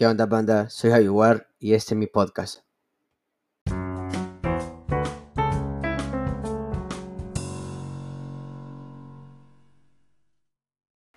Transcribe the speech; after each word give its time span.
¿Qué 0.00 0.06
onda, 0.06 0.24
banda? 0.24 0.70
Soy 0.70 0.90
Javier 0.92 1.46
y 1.58 1.74
este 1.74 1.92
es 1.92 1.98
mi 1.98 2.06
podcast. 2.06 2.60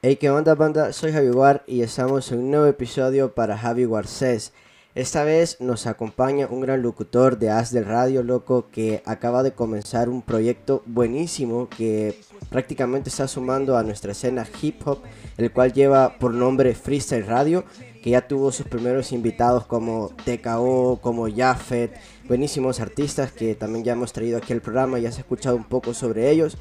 Hey, 0.02 0.18
¿qué 0.18 0.30
onda, 0.30 0.54
banda? 0.56 0.92
Soy 0.92 1.14
Javier 1.14 1.64
y 1.66 1.82
estamos 1.82 2.30
en 2.34 2.40
un 2.40 2.52
nuevo 2.52 2.66
episodio 2.66 3.34
para 3.34 3.58
Javi 3.58 3.88
Says. 4.04 4.52
Esta 4.95 5.23
vez 5.23 5.61
nos 5.61 5.88
acompaña 5.88 6.47
un 6.47 6.59
gran 6.59 6.81
locutor 6.81 7.39
de 7.39 7.52
As 7.52 7.71
del 7.71 7.86
Radio, 7.86 8.21
loco, 8.21 8.68
que 8.70 9.02
acaba 9.05 9.43
de 9.43 9.54
comenzar 9.54 10.09
un 10.09 10.21
proyecto 10.21 10.84
buenísimo 10.86 11.70
que 11.70 12.20
prácticamente 12.50 13.07
está 13.07 13.29
sumando 13.29 13.77
a 13.77 13.84
nuestra 13.84 14.11
escena 14.11 14.45
hip 14.61 14.86
hop, 14.86 15.00
el 15.38 15.54
cual 15.54 15.71
lleva 15.71 16.20
por 16.20 16.34
nombre 16.34 16.75
Freestyle 16.75 17.25
Radio, 17.25 17.63
que 18.04 18.10
ya 18.10 18.28
tuvo 18.28 18.52
sus 18.52 18.68
primeros 18.68 19.14
invitados 19.14 19.66
como 19.66 20.11
TKO, 20.25 21.00
como 21.02 21.34
Jafet, 21.34 21.98
buenísimos 22.28 22.82
artistas 22.82 23.32
que 23.32 23.56
también 23.56 23.86
ya 23.86 23.94
hemos 23.94 24.11
traído 24.11 24.38
aquí 24.38 24.52
al 24.52 24.60
programa, 24.60 25.00
ya 25.00 25.10
se 25.10 25.20
ha 25.20 25.21
escuchado 25.21 25.56
un 25.56 25.64
poco 25.64 25.94
sobre 25.94 26.30
ellos. 26.30 26.58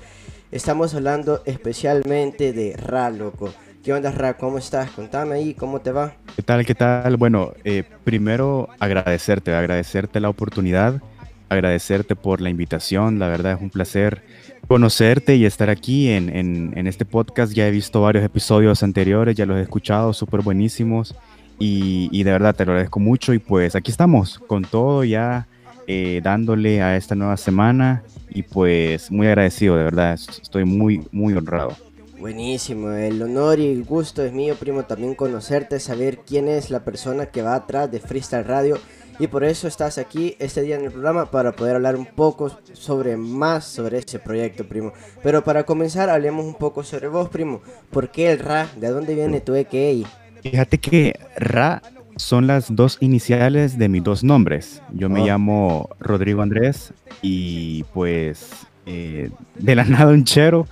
Estamos 0.52 0.94
hablando 0.94 1.42
especialmente 1.44 2.52
de 2.52 2.76
Ra, 2.76 3.10
loco. 3.10 3.52
¿Qué 3.82 3.92
onda, 3.92 4.12
Ra? 4.12 4.36
¿Cómo 4.36 4.58
estás? 4.58 4.92
Contame 4.92 5.34
ahí, 5.34 5.54
¿cómo 5.54 5.80
te 5.80 5.90
va? 5.90 6.14
¿Qué 6.36 6.42
tal? 6.42 6.64
¿Qué 6.64 6.76
tal? 6.76 7.16
Bueno, 7.16 7.52
eh, 7.64 7.82
primero 8.04 8.68
agradecerte, 8.78 9.52
agradecerte 9.52 10.20
la 10.20 10.28
oportunidad, 10.28 11.02
agradecerte 11.48 12.14
por 12.14 12.40
la 12.40 12.50
invitación. 12.50 13.18
La 13.18 13.26
verdad 13.26 13.54
es 13.54 13.60
un 13.60 13.70
placer 13.70 14.22
conocerte 14.68 15.36
y 15.36 15.44
estar 15.44 15.70
aquí 15.70 16.08
en, 16.08 16.28
en, 16.30 16.86
este 16.86 17.04
podcast. 17.04 17.52
Ya 17.52 17.66
he 17.66 17.70
visto 17.70 18.02
varios 18.02 18.24
episodios 18.24 18.82
anteriores, 18.82 19.36
ya 19.36 19.46
los 19.46 19.58
he 19.58 19.62
escuchado, 19.62 20.12
súper 20.12 20.40
buenísimos. 20.40 21.14
Y, 21.58 22.08
y, 22.10 22.24
de 22.24 22.32
verdad 22.32 22.54
te 22.54 22.64
lo 22.64 22.72
agradezco 22.72 23.00
mucho. 23.00 23.32
Y 23.34 23.38
pues 23.38 23.76
aquí 23.76 23.90
estamos 23.90 24.38
con 24.38 24.62
todo 24.64 25.04
ya 25.04 25.46
eh, 25.86 26.20
dándole 26.22 26.82
a 26.82 26.96
esta 26.96 27.14
nueva 27.14 27.36
semana. 27.36 28.02
Y 28.30 28.42
pues 28.42 29.10
muy 29.10 29.26
agradecido, 29.26 29.76
de 29.76 29.84
verdad. 29.84 30.14
Estoy 30.14 30.64
muy, 30.64 31.06
muy 31.12 31.34
honrado. 31.34 31.76
Buenísimo, 32.22 32.92
el 32.92 33.20
honor 33.20 33.58
y 33.58 33.66
el 33.66 33.82
gusto 33.82 34.22
es 34.22 34.32
mío, 34.32 34.54
primo, 34.54 34.84
también 34.84 35.16
conocerte, 35.16 35.80
saber 35.80 36.20
quién 36.24 36.46
es 36.46 36.70
la 36.70 36.84
persona 36.84 37.26
que 37.26 37.42
va 37.42 37.56
atrás 37.56 37.90
de 37.90 37.98
Freestyle 37.98 38.44
Radio. 38.44 38.78
Y 39.22 39.28
por 39.28 39.44
eso 39.44 39.68
estás 39.68 39.98
aquí 39.98 40.34
este 40.40 40.62
día 40.62 40.74
en 40.74 40.84
el 40.84 40.90
programa 40.90 41.30
para 41.30 41.52
poder 41.52 41.76
hablar 41.76 41.94
un 41.94 42.06
poco 42.06 42.50
sobre 42.72 43.16
más 43.16 43.64
sobre 43.64 43.98
ese 43.98 44.18
proyecto, 44.18 44.66
primo. 44.66 44.92
Pero 45.22 45.44
para 45.44 45.62
comenzar, 45.62 46.10
hablemos 46.10 46.44
un 46.44 46.56
poco 46.56 46.82
sobre 46.82 47.06
vos, 47.06 47.28
primo. 47.28 47.62
¿Por 47.92 48.10
qué 48.10 48.32
el 48.32 48.40
Ra? 48.40 48.66
¿De 48.74 48.88
dónde 48.88 49.14
viene 49.14 49.40
tu 49.40 49.54
EKI? 49.54 50.04
Fíjate 50.42 50.78
que 50.78 51.20
Ra 51.36 51.82
son 52.16 52.48
las 52.48 52.74
dos 52.74 52.96
iniciales 52.98 53.78
de 53.78 53.88
mis 53.88 54.02
dos 54.02 54.24
nombres. 54.24 54.82
Yo 54.92 55.08
me 55.08 55.20
oh. 55.20 55.26
llamo 55.26 55.90
Rodrigo 56.00 56.42
Andrés 56.42 56.92
y 57.22 57.84
pues 57.94 58.50
eh, 58.86 59.30
de 59.54 59.74
la 59.76 59.84
nada 59.84 60.10
un 60.10 60.24
chero 60.24 60.66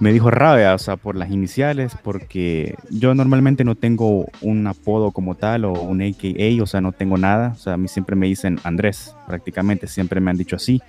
me 0.00 0.12
dijo 0.12 0.30
rabia, 0.30 0.74
o 0.74 0.78
sea, 0.78 0.96
por 0.96 1.16
las 1.16 1.30
iniciales, 1.30 1.96
porque 2.02 2.76
yo 2.90 3.14
normalmente 3.14 3.64
no 3.64 3.74
tengo 3.74 4.26
un 4.40 4.66
apodo 4.66 5.10
como 5.10 5.34
tal 5.34 5.64
o 5.64 5.72
un 5.72 6.02
AKA, 6.02 6.62
o 6.62 6.66
sea, 6.66 6.80
no 6.80 6.92
tengo 6.92 7.16
nada, 7.16 7.52
o 7.54 7.58
sea, 7.58 7.74
a 7.74 7.76
mí 7.76 7.88
siempre 7.88 8.16
me 8.16 8.26
dicen 8.26 8.58
Andrés, 8.64 9.14
prácticamente 9.26 9.86
siempre 9.86 10.20
me 10.20 10.30
han 10.30 10.36
dicho 10.36 10.56
así. 10.56 10.80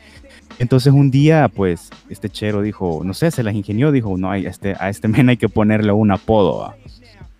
Entonces 0.59 0.93
un 0.93 1.09
día, 1.09 1.49
pues, 1.53 1.89
este 2.09 2.29
chero 2.29 2.61
dijo, 2.61 3.01
no 3.03 3.13
sé, 3.13 3.31
se 3.31 3.43
las 3.43 3.55
ingenió, 3.55 3.91
dijo, 3.91 4.17
no, 4.17 4.31
hay, 4.31 4.45
este, 4.45 4.75
a 4.79 4.89
este 4.89 5.07
men 5.09 5.29
hay 5.29 5.37
que 5.37 5.49
ponerle 5.49 5.91
un 5.91 6.11
apodo. 6.11 6.73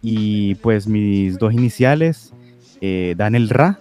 Y 0.01 0.55
pues 0.55 0.87
mis 0.87 1.37
dos 1.37 1.53
iniciales 1.53 2.33
eh, 2.81 3.15
dan 3.17 3.35
el 3.35 3.49
Ra, 3.49 3.79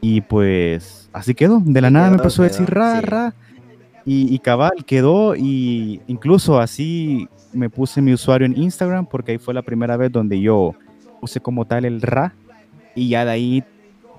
y 0.00 0.22
pues 0.22 1.10
así 1.12 1.34
quedó, 1.34 1.60
de 1.64 1.80
la 1.80 1.90
nada 1.90 2.10
me 2.10 2.16
empezó 2.16 2.42
a 2.42 2.46
decir 2.46 2.68
Ra, 2.70 3.00
Ra. 3.00 3.34
Y, 4.12 4.40
cabal, 4.40 4.84
quedó 4.84 5.36
y 5.36 6.00
incluso 6.08 6.58
así 6.58 7.28
me 7.52 7.70
puse 7.70 8.02
mi 8.02 8.12
usuario 8.12 8.44
en 8.44 8.60
Instagram 8.60 9.06
porque 9.06 9.30
ahí 9.30 9.38
fue 9.38 9.54
la 9.54 9.62
primera 9.62 9.96
vez 9.96 10.10
donde 10.10 10.40
yo 10.40 10.74
puse 11.20 11.38
como 11.38 11.64
tal 11.64 11.84
el 11.84 12.02
Ra 12.02 12.34
y 12.96 13.10
ya 13.10 13.24
de 13.24 13.30
ahí 13.30 13.64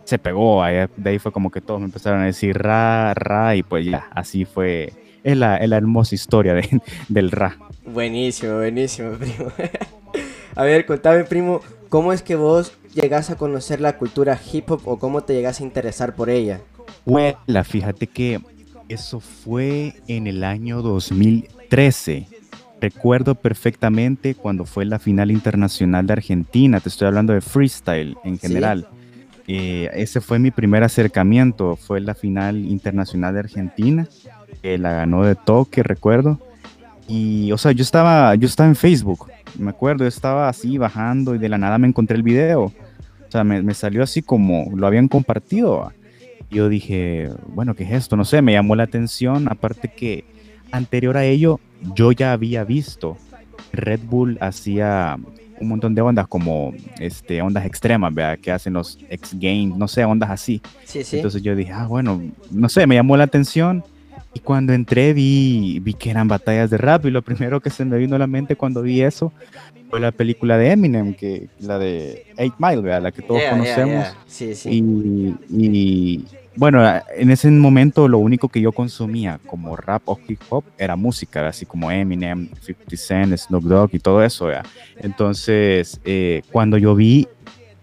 se 0.05 0.17
pegó, 0.17 0.63
de 0.63 1.09
ahí 1.09 1.19
fue 1.19 1.33
como 1.33 1.51
que 1.51 1.59
todos 1.59 1.81
me 1.81 1.87
empezaron 1.87 2.21
a 2.21 2.25
decir 2.25 2.57
Ra, 2.57 3.13
Ra 3.15 3.57
y 3.57 3.63
pues 3.63 3.85
ya, 3.85 4.07
así 4.11 4.45
fue, 4.45 4.93
es 5.25 5.35
la, 5.35 5.57
hermosa 5.57 6.15
historia 6.15 6.55
del 7.09 7.29
Ra. 7.29 7.57
Buenísimo, 7.85 8.55
buenísimo, 8.55 9.11
primo. 9.19 9.51
a 10.55 10.63
ver, 10.63 10.85
contame, 10.85 11.25
primo, 11.25 11.59
¿cómo 11.89 12.13
es 12.13 12.21
que 12.21 12.37
vos 12.37 12.71
llegas 12.93 13.29
a 13.29 13.35
conocer 13.35 13.81
la 13.81 13.97
cultura 13.97 14.39
hip 14.53 14.71
hop 14.71 14.83
o 14.85 14.97
cómo 14.97 15.23
te 15.23 15.33
llegas 15.33 15.59
a 15.59 15.63
interesar 15.63 16.15
por 16.15 16.29
ella? 16.29 16.61
Bueno, 17.03 17.37
fíjate 17.65 18.07
que 18.07 18.39
eso 18.93 19.19
fue 19.19 19.95
en 20.07 20.27
el 20.27 20.43
año 20.43 20.81
2013. 20.81 22.27
Recuerdo 22.79 23.35
perfectamente 23.35 24.35
cuando 24.35 24.65
fue 24.65 24.85
la 24.85 24.99
final 24.99 25.31
internacional 25.31 26.07
de 26.07 26.13
Argentina. 26.13 26.79
Te 26.79 26.89
estoy 26.89 27.07
hablando 27.07 27.33
de 27.33 27.41
freestyle 27.41 28.17
en 28.23 28.39
general. 28.39 28.87
Eh, 29.47 29.89
ese 29.93 30.21
fue 30.21 30.39
mi 30.39 30.51
primer 30.51 30.83
acercamiento. 30.83 31.75
Fue 31.75 32.01
la 32.01 32.15
final 32.15 32.65
internacional 32.65 33.33
de 33.33 33.39
Argentina. 33.41 34.07
que 34.61 34.77
la 34.77 34.93
ganó 34.93 35.23
de 35.23 35.35
toque, 35.35 35.83
recuerdo. 35.83 36.39
Y, 37.07 37.51
o 37.51 37.57
sea, 37.57 37.71
yo 37.71 37.83
estaba, 37.83 38.35
yo 38.35 38.47
estaba 38.47 38.69
en 38.69 38.75
Facebook. 38.75 39.27
Me 39.57 39.69
acuerdo, 39.69 40.03
yo 40.03 40.07
estaba 40.07 40.49
así 40.49 40.77
bajando 40.77 41.35
y 41.35 41.37
de 41.37 41.49
la 41.49 41.57
nada 41.57 41.77
me 41.77 41.87
encontré 41.87 42.17
el 42.17 42.23
video. 42.23 42.63
O 42.63 43.31
sea, 43.31 43.43
me, 43.43 43.61
me 43.61 43.73
salió 43.73 44.03
así 44.03 44.21
como 44.21 44.71
lo 44.75 44.87
habían 44.87 45.07
compartido 45.07 45.91
yo 46.51 46.69
dije, 46.69 47.29
bueno, 47.47 47.75
¿qué 47.75 47.83
es 47.83 47.91
esto? 47.91 48.15
No 48.17 48.25
sé, 48.25 48.41
me 48.41 48.53
llamó 48.53 48.75
la 48.75 48.83
atención, 48.83 49.47
aparte 49.49 49.87
que 49.87 50.25
anterior 50.71 51.17
a 51.17 51.25
ello 51.25 51.59
yo 51.95 52.11
ya 52.11 52.31
había 52.33 52.63
visto 52.63 53.17
Red 53.73 54.01
Bull 54.03 54.37
hacía 54.41 55.17
un 55.59 55.67
montón 55.67 55.93
de 55.95 56.01
ondas 56.01 56.27
como 56.27 56.73
este 56.99 57.41
ondas 57.41 57.65
extremas, 57.65 58.13
¿verdad? 58.13 58.39
Que 58.39 58.51
hacen 58.51 58.73
los 58.73 58.97
X 59.09 59.35
Games, 59.39 59.77
no 59.77 59.87
sé, 59.87 60.03
ondas 60.03 60.29
así. 60.29 60.61
Sí, 60.83 61.03
sí. 61.03 61.17
Entonces 61.17 61.41
yo 61.41 61.55
dije, 61.55 61.71
ah, 61.71 61.87
bueno, 61.87 62.21
no 62.49 62.69
sé, 62.69 62.87
me 62.87 62.95
llamó 62.95 63.15
la 63.15 63.25
atención 63.25 63.83
y 64.33 64.39
cuando 64.39 64.73
entré 64.73 65.13
vi, 65.13 65.79
vi 65.81 65.93
que 65.93 66.09
eran 66.09 66.27
batallas 66.27 66.69
de 66.69 66.77
rap 66.77 67.05
y 67.05 67.11
lo 67.11 67.21
primero 67.21 67.59
que 67.59 67.69
se 67.69 67.85
me 67.85 67.97
vino 67.97 68.15
a 68.15 68.19
la 68.19 68.27
mente 68.27 68.55
cuando 68.55 68.81
vi 68.81 69.01
eso 69.01 69.31
fue 69.89 69.99
la 69.99 70.11
película 70.11 70.57
de 70.57 70.71
Eminem, 70.71 71.13
que 71.13 71.49
la 71.59 71.77
de 71.77 72.25
Eight 72.37 72.53
Mile, 72.57 72.81
¿verdad? 72.81 73.03
la 73.03 73.11
que 73.11 73.21
todos 73.21 73.41
conocemos. 73.49 74.07
Sí, 74.25 74.55
sí. 74.55 74.69
Y, 74.69 75.35
y, 75.49 76.25
bueno, 76.55 76.83
en 77.15 77.31
ese 77.31 77.49
momento 77.49 78.07
lo 78.07 78.17
único 78.17 78.49
que 78.49 78.61
yo 78.61 78.71
consumía 78.71 79.39
como 79.47 79.75
rap 79.77 80.03
o 80.05 80.19
hip 80.27 80.41
hop 80.49 80.65
era 80.77 80.95
música, 80.95 81.47
así 81.47 81.65
como 81.65 81.89
Eminem, 81.89 82.49
50 82.61 82.97
Cent, 82.97 83.37
Snoop 83.37 83.63
Dogg 83.63 83.89
y 83.93 83.99
todo 83.99 84.23
eso. 84.23 84.49
Entonces, 84.97 86.01
eh, 86.03 86.41
cuando 86.51 86.77
yo 86.77 86.93
vi 86.95 87.27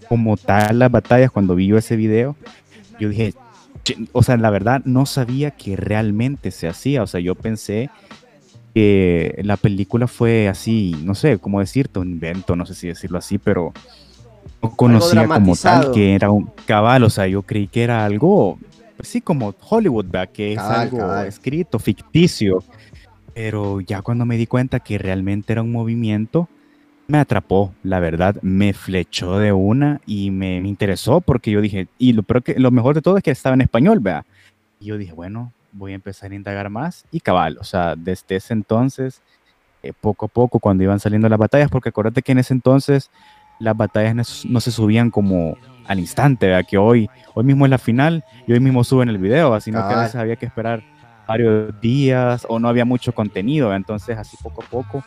como 0.08 0.36
tal 0.36 0.78
las 0.78 0.90
batallas, 0.90 1.30
cuando 1.30 1.54
vi 1.54 1.74
ese 1.74 1.96
video, 1.96 2.36
yo 3.00 3.08
dije, 3.08 3.34
o 4.12 4.22
sea, 4.22 4.36
la 4.36 4.50
verdad 4.50 4.82
no 4.84 5.06
sabía 5.06 5.50
que 5.52 5.76
realmente 5.76 6.50
se 6.50 6.68
hacía, 6.68 7.02
o 7.02 7.06
sea, 7.06 7.20
yo 7.20 7.34
pensé 7.34 7.90
que 8.74 9.40
la 9.44 9.56
película 9.56 10.06
fue 10.06 10.48
así, 10.48 10.94
no 11.04 11.14
sé 11.14 11.38
cómo 11.38 11.60
decirte, 11.60 11.98
un 11.98 12.10
invento, 12.10 12.54
no 12.54 12.66
sé 12.66 12.74
si 12.74 12.88
decirlo 12.88 13.18
así, 13.18 13.38
pero 13.38 13.72
no 14.62 14.70
conocía 14.70 15.26
como 15.26 15.56
tal 15.56 15.92
que 15.92 16.14
era 16.14 16.30
un 16.30 16.50
cabal, 16.66 17.04
o 17.04 17.10
sea, 17.10 17.26
yo 17.26 17.42
creí 17.42 17.66
que 17.66 17.82
era 17.82 18.04
algo, 18.04 18.58
pues 18.96 19.08
sí, 19.08 19.20
como 19.20 19.54
Hollywood, 19.68 20.06
¿verdad? 20.06 20.30
que 20.32 20.52
es 20.52 20.58
algo 20.58 21.14
escrito, 21.20 21.78
ficticio, 21.78 22.62
pero 23.34 23.80
ya 23.80 24.02
cuando 24.02 24.24
me 24.24 24.36
di 24.36 24.46
cuenta 24.46 24.80
que 24.80 24.98
realmente 24.98 25.52
era 25.52 25.62
un 25.62 25.72
movimiento, 25.72 26.48
me 27.08 27.18
atrapó, 27.18 27.72
la 27.82 28.00
verdad, 28.00 28.36
me 28.42 28.74
flechó 28.74 29.38
de 29.38 29.52
una 29.52 30.00
y 30.04 30.30
me, 30.30 30.56
interesó 30.56 31.22
porque 31.22 31.50
yo 31.50 31.60
dije, 31.62 31.88
y 31.98 32.12
lo, 32.12 32.22
pero 32.22 32.42
que, 32.42 32.58
lo 32.58 32.70
mejor 32.70 32.94
de 32.94 33.02
todo 33.02 33.16
es 33.16 33.22
que 33.22 33.30
estaba 33.30 33.54
en 33.54 33.62
español, 33.62 34.00
vea. 34.00 34.26
Y 34.78 34.86
yo 34.86 34.98
dije, 34.98 35.12
bueno, 35.12 35.52
voy 35.72 35.92
a 35.92 35.94
empezar 35.94 36.32
a 36.32 36.34
indagar 36.34 36.68
más 36.68 37.06
y 37.10 37.20
cabal, 37.20 37.56
o 37.60 37.64
sea, 37.64 37.96
desde 37.96 38.36
ese 38.36 38.52
entonces, 38.52 39.22
eh, 39.82 39.92
poco 39.98 40.26
a 40.26 40.28
poco, 40.28 40.58
cuando 40.58 40.84
iban 40.84 41.00
saliendo 41.00 41.28
las 41.28 41.38
batallas, 41.38 41.70
porque 41.70 41.88
acuérdate 41.88 42.20
que 42.20 42.32
en 42.32 42.38
ese 42.38 42.52
entonces 42.52 43.10
las 43.58 43.76
batallas 43.76 44.44
no, 44.44 44.60
se 44.60 44.70
subían 44.70 45.10
como 45.10 45.56
al 45.86 45.98
instante, 45.98 46.46
vea, 46.46 46.62
que 46.62 46.78
hoy, 46.78 47.08
hoy 47.34 47.44
mismo 47.44 47.64
es 47.64 47.70
la 47.70 47.78
final 47.78 48.24
y 48.46 48.52
hoy 48.52 48.60
mismo 48.60 48.84
suben 48.84 49.08
el 49.08 49.18
video, 49.18 49.54
así 49.54 49.70
no 49.70 49.86
que 49.88 49.94
a 49.94 50.02
veces 50.02 50.16
había 50.16 50.36
que 50.36 50.46
esperar 50.46 50.82
varios 51.26 51.78
días 51.80 52.46
o 52.48 52.58
no 52.58 52.68
había 52.68 52.84
mucho 52.84 53.12
contenido, 53.12 53.74
entonces 53.74 54.18
así 54.18 54.36
poco 54.42 54.62
a 54.62 54.66
poco 54.66 55.04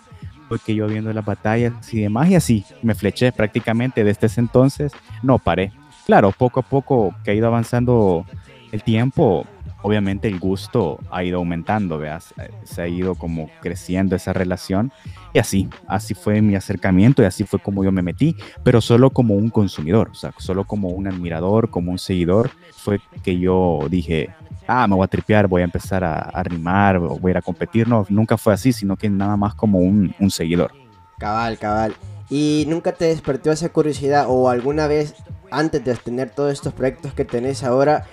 que 0.60 0.76
yo 0.76 0.88
viendo 0.88 1.14
las 1.14 1.26
batallas 1.26 1.94
y 1.94 2.02
demás, 2.02 2.30
y 2.30 2.36
así 2.36 2.66
me 2.82 2.96
fleché 2.96 3.32
prácticamente 3.32 4.04
desde 4.04 4.28
ese 4.28 4.42
entonces, 4.42 4.92
no 5.24 5.40
paré. 5.40 5.72
Claro, 6.06 6.32
poco 6.32 6.60
a 6.60 6.64
poco 6.64 7.16
que 7.24 7.32
ha 7.32 7.34
ido 7.34 7.48
avanzando 7.48 8.26
el 8.72 8.84
tiempo, 8.84 9.46
obviamente 9.82 10.28
el 10.28 10.40
gusto 10.40 11.00
ha 11.10 11.24
ido 11.24 11.38
aumentando, 11.38 11.98
¿veas? 11.98 12.34
se 12.64 12.82
ha 12.82 12.88
ido 12.88 13.16
como 13.16 13.50
creciendo 13.62 14.16
esa 14.16 14.34
relación 14.34 14.92
y 15.34 15.40
así, 15.40 15.70
así 15.88 16.14
fue 16.14 16.42
mi 16.42 16.56
acercamiento 16.56 17.22
y 17.22 17.26
así 17.26 17.44
fue 17.44 17.60
como 17.60 17.84
yo 17.84 17.92
me 17.92 18.02
metí, 18.02 18.36
pero 18.64 18.82
solo 18.82 19.10
como 19.10 19.36
un 19.36 19.50
consumidor, 19.50 20.10
o 20.12 20.16
sea, 20.16 20.34
solo 20.38 20.66
como 20.66 20.90
un 20.90 21.08
admirador, 21.08 21.70
como 21.70 21.92
un 21.92 22.00
seguidor, 22.00 22.52
fue 22.74 23.00
que 23.24 23.40
yo 23.40 23.80
dije, 23.90 24.30
ah, 24.68 24.88
me 24.88 24.96
voy 24.96 25.06
a 25.06 25.08
tripear, 25.08 25.48
voy 25.48 25.62
a 25.62 25.66
empezar 25.66 26.04
a, 26.04 26.20
a 26.20 26.44
rimar, 26.44 27.00
voy 27.00 27.30
a 27.30 27.32
ir 27.32 27.38
a 27.38 27.42
competir, 27.42 27.88
no, 27.88 28.06
nunca 28.10 28.38
fue 28.38 28.54
así, 28.54 28.74
sino 28.74 28.98
que 28.98 29.10
nada 29.10 29.38
más 29.38 29.56
como 29.56 29.80
un, 29.80 30.14
un 30.20 30.32
seguidor. 30.32 30.72
Cabal, 31.18 31.58
cabal. 31.58 31.96
¿Y 32.30 32.66
nunca 32.68 32.94
te 32.94 33.06
despertó 33.06 33.52
esa 33.52 33.70
curiosidad 33.70 34.26
o 34.30 34.50
alguna 34.50 34.88
vez 34.88 35.16
antes 35.52 35.84
de 35.84 35.94
tener 35.96 36.30
todos 36.30 36.54
estos 36.54 36.74
proyectos 36.74 37.14
que 37.14 37.26
tenés 37.26 37.64
ahora, 37.64 38.06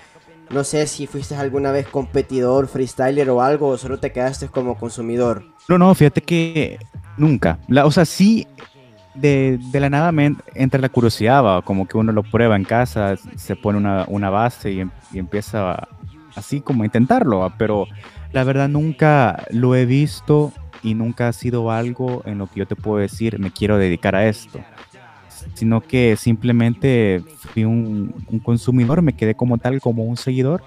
no 0.50 0.64
sé 0.64 0.86
si 0.86 1.06
fuiste 1.06 1.34
alguna 1.34 1.72
vez 1.72 1.86
competidor, 1.86 2.68
freestyler 2.68 3.30
o 3.30 3.42
algo, 3.42 3.68
o 3.68 3.78
solo 3.78 3.98
te 3.98 4.12
quedaste 4.12 4.48
como 4.48 4.76
consumidor. 4.76 5.44
No, 5.68 5.78
no, 5.78 5.94
fíjate 5.94 6.22
que 6.22 6.78
nunca. 7.16 7.58
La, 7.68 7.86
o 7.86 7.90
sea, 7.90 8.04
sí, 8.04 8.46
de, 9.14 9.58
de 9.70 9.80
la 9.80 9.90
nada 9.90 10.12
me 10.12 10.34
entra 10.54 10.80
la 10.80 10.88
curiosidad, 10.88 11.62
como 11.64 11.86
que 11.86 11.98
uno 11.98 12.12
lo 12.12 12.22
prueba 12.22 12.56
en 12.56 12.64
casa, 12.64 13.16
se 13.36 13.56
pone 13.56 13.78
una, 13.78 14.04
una 14.08 14.30
base 14.30 14.72
y, 14.72 14.80
em, 14.80 14.90
y, 15.12 15.18
empieza 15.18 15.88
así 16.34 16.60
como 16.60 16.82
a 16.82 16.86
intentarlo, 16.86 17.52
pero 17.58 17.86
la 18.32 18.44
verdad 18.44 18.68
nunca 18.68 19.44
lo 19.50 19.74
he 19.74 19.86
visto 19.86 20.52
y 20.82 20.94
nunca 20.94 21.28
ha 21.28 21.32
sido 21.32 21.70
algo 21.70 22.22
en 22.24 22.38
lo 22.38 22.46
que 22.46 22.60
yo 22.60 22.66
te 22.66 22.76
puedo 22.76 22.98
decir, 22.98 23.38
me 23.38 23.50
quiero 23.50 23.76
dedicar 23.76 24.14
a 24.14 24.26
esto 24.28 24.60
sino 25.58 25.80
que 25.80 26.16
simplemente 26.16 27.22
fui 27.52 27.64
un, 27.64 28.14
consumidor, 28.44 29.02
me 29.02 29.14
quedé 29.14 29.34
como 29.34 29.58
tal, 29.58 29.80
como 29.80 30.04
un 30.04 30.16
seguidor. 30.16 30.62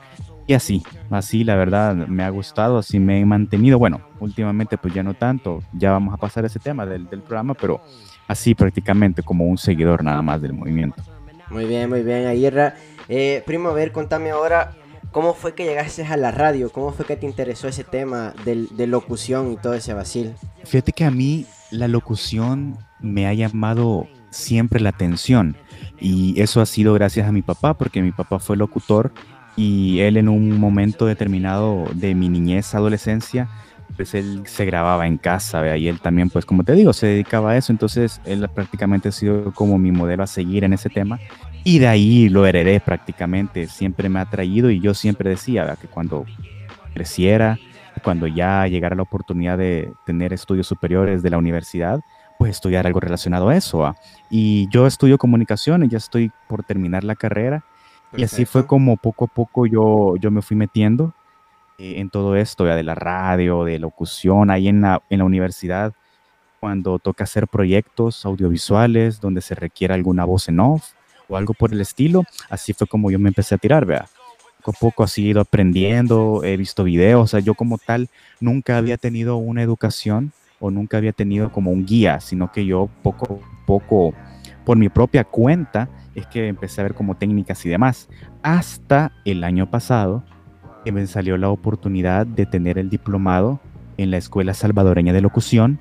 Y 0.48 0.54
así, 0.54 0.84
así 1.10 1.46
la 1.46 1.56
verdad 1.56 1.96
me 1.96 2.24
ha 2.24 2.30
gustado, 2.30 2.78
así 2.78 3.00
me 3.00 3.22
he 3.22 3.26
mantenido. 3.26 3.80
Bueno, 3.80 4.02
últimamente 4.20 4.78
pues 4.78 4.94
ya 4.94 5.02
no 5.02 5.14
tanto, 5.14 5.64
ya 5.72 5.92
vamos 5.92 6.14
a 6.14 6.18
pasar 6.18 6.44
ese 6.44 6.60
tema 6.60 6.86
del, 6.86 7.10
del 7.10 7.22
programa, 7.22 7.54
pero 7.54 7.82
así 8.28 8.54
prácticamente 8.54 9.24
como 9.24 9.46
un 9.46 9.58
seguidor 9.58 10.04
nada 10.04 10.22
más 10.22 10.42
del 10.42 10.54
movimiento. 10.54 11.02
Muy 11.50 11.66
bien, 11.66 11.90
muy 11.90 12.02
bien, 12.02 12.28
Aguirra. 12.28 12.76
Eh, 13.08 13.44
primo, 13.46 13.70
a 13.70 13.74
ver, 13.74 13.94
contame 13.94 14.32
ahora, 14.32 14.74
¿cómo 15.12 15.34
fue 15.34 15.54
que 15.54 15.64
llegaste 15.64 16.04
a 16.04 16.18
la 16.18 16.32
radio? 16.32 16.70
¿Cómo 16.70 16.92
fue 16.92 17.06
que 17.06 17.16
te 17.16 17.26
interesó 17.26 17.70
ese 17.70 17.86
tema 17.86 18.34
del, 18.44 18.68
de 18.76 18.88
locución 18.88 19.54
y 19.54 19.58
todo 19.58 19.74
ese 19.74 19.94
vacil? 19.94 20.34
Fíjate 20.66 20.92
que 20.92 21.06
a 21.06 21.12
mí 21.12 21.46
la 21.70 21.88
locución 21.88 22.78
me 23.00 23.28
ha 23.28 23.34
llamado 23.34 24.08
siempre 24.32 24.80
la 24.80 24.90
atención. 24.90 25.56
Y 26.00 26.42
eso 26.42 26.62
ha 26.62 26.66
sido 26.66 26.96
gracias 26.96 27.28
a 27.28 27.32
mi 27.32 27.44
papá, 27.44 27.76
porque 27.76 28.02
mi 28.02 28.12
papá 28.12 28.40
fue 28.40 28.58
locutor 28.58 29.12
y 29.56 30.00
él 30.00 30.18
en 30.18 30.30
un 30.30 30.60
momento 30.60 31.06
determinado 31.06 31.86
de 31.94 32.16
mi 32.16 32.30
niñez, 32.30 32.74
adolescencia, 32.74 33.50
pues 33.96 34.16
él 34.16 34.44
se 34.46 34.66
grababa 34.66 35.06
en 35.06 35.18
casa, 35.18 35.78
y 35.78 35.88
él 35.88 36.00
también, 36.00 36.30
pues 36.30 36.46
como 36.46 36.64
te 36.64 36.74
digo, 36.74 36.94
se 36.94 37.08
dedicaba 37.08 37.52
a 37.52 37.58
eso, 37.58 37.72
entonces 37.72 38.22
él 38.26 38.48
prácticamente 38.54 39.10
ha 39.10 39.12
sido 39.12 39.52
como 39.54 39.78
mi 39.78 39.92
modelo 39.92 40.24
a 40.24 40.28
seguir 40.28 40.64
en 40.64 40.74
ese 40.74 40.90
tema. 40.90 41.20
Y 41.64 41.80
de 41.80 41.88
ahí 41.88 42.30
lo 42.30 42.46
heredé 42.48 42.80
prácticamente, 42.80 43.68
siempre 43.68 44.10
me 44.10 44.20
ha 44.20 44.26
traído 44.26 44.72
y 44.72 44.80
yo 44.80 44.94
siempre 44.94 45.30
decía 45.30 45.78
que 45.80 45.88
cuando 45.88 46.26
creciera, 46.94 47.60
cuando 48.04 48.26
ya 48.26 48.66
llegara 48.68 48.96
la 48.96 49.04
oportunidad 49.04 49.58
de 49.58 49.92
tener 50.06 50.34
estudios 50.34 50.66
superiores 50.66 51.22
de 51.22 51.30
la 51.30 51.38
universidad, 51.38 52.00
pues 52.42 52.56
estudiar 52.56 52.88
algo 52.88 53.00
relacionado 53.00 53.50
a 53.50 53.56
eso. 53.56 53.96
Y 54.32 54.68
yo 54.72 54.88
estudio 54.88 55.20
comunicación 55.20 55.84
y 55.84 55.90
ya 55.90 56.00
estoy 56.00 56.32
por 56.48 56.64
terminar 56.64 57.04
la 57.04 57.14
carrera. 57.14 57.64
Y 58.18 58.24
así 58.24 58.46
fue 58.46 58.66
como 58.66 58.98
poco 58.98 59.26
a 59.26 59.28
poco 59.28 59.68
yo, 59.68 60.16
yo 60.18 60.32
me 60.32 60.42
fui 60.42 60.58
metiendo 60.58 61.14
eh, 61.78 62.00
en 62.00 62.10
todo 62.10 62.36
esto, 62.36 62.66
ya 62.66 62.76
de 62.76 62.82
la 62.82 62.96
radio, 62.96 63.64
de 63.64 63.78
locución, 63.78 64.50
ahí 64.50 64.70
en 64.70 64.82
la, 64.82 65.04
en 65.12 65.20
la 65.20 65.26
universidad, 65.26 65.94
cuando 66.60 66.98
toca 66.98 67.26
hacer 67.26 67.48
proyectos 67.48 68.26
audiovisuales 68.26 69.22
donde 69.22 69.42
se 69.42 69.54
requiere 69.54 69.94
alguna 69.94 70.26
voz 70.26 70.50
en 70.50 70.62
off 70.62 70.94
o 71.30 71.38
algo 71.38 71.54
por 71.54 71.72
el 71.72 71.80
estilo, 71.80 72.24
así 72.50 72.74
fue 72.74 72.88
como 72.88 73.12
yo 73.12 73.20
me 73.20 73.30
empecé 73.30 73.54
a 73.54 73.60
tirar, 73.60 73.86
vea. 73.86 74.08
Poco 74.64 74.72
a 74.72 74.80
poco 74.80 75.04
así 75.04 75.28
he 75.28 75.30
ido 75.30 75.42
aprendiendo, 75.42 76.42
he 76.44 76.58
visto 76.58 76.84
videos, 76.84 77.24
o 77.24 77.28
sea, 77.28 77.40
yo 77.40 77.54
como 77.54 77.78
tal 77.78 78.10
nunca 78.40 78.80
había 78.80 78.98
tenido 78.98 79.38
una 79.38 79.62
educación 79.62 80.34
o 80.62 80.72
nunca 80.72 80.98
había 80.98 81.12
tenido 81.12 81.52
como 81.52 81.72
un 81.72 81.86
guía, 81.86 82.22
sino 82.22 82.52
que 82.52 82.66
yo 82.66 82.90
poco 83.02 83.42
a 83.42 83.66
poco, 83.66 84.14
por 84.64 84.78
mi 84.78 84.88
propia 84.88 85.26
cuenta, 85.26 85.90
es 86.16 86.28
que 86.28 86.48
empecé 86.48 86.80
a 86.80 86.86
ver 86.86 86.94
como 86.94 87.16
técnicas 87.16 87.66
y 87.66 87.70
demás. 87.70 88.08
Hasta 88.44 89.12
el 89.26 89.44
año 89.44 89.70
pasado, 89.70 90.24
que 90.86 90.92
me 90.92 91.06
salió 91.08 91.38
la 91.38 91.50
oportunidad 91.50 92.26
de 92.26 92.46
tener 92.46 92.78
el 92.78 92.90
diplomado 92.90 93.60
en 93.98 94.12
la 94.12 94.18
Escuela 94.18 94.54
Salvadoreña 94.54 95.14
de 95.14 95.22
Locución, 95.22 95.80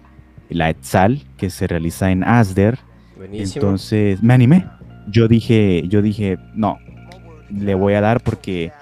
la 0.48 0.70
ETSAL, 0.70 1.22
que 1.36 1.50
se 1.50 1.66
realiza 1.66 2.10
en 2.10 2.24
ASDER. 2.24 2.78
Entonces 3.32 4.22
me 4.22 4.34
animé. 4.34 4.66
Yo 5.08 5.28
dije, 5.28 5.84
yo 5.88 6.02
dije, 6.02 6.38
no, 6.54 6.78
le 7.50 7.74
voy 7.74 7.94
a 7.94 8.00
dar 8.00 8.22
porque 8.22 8.72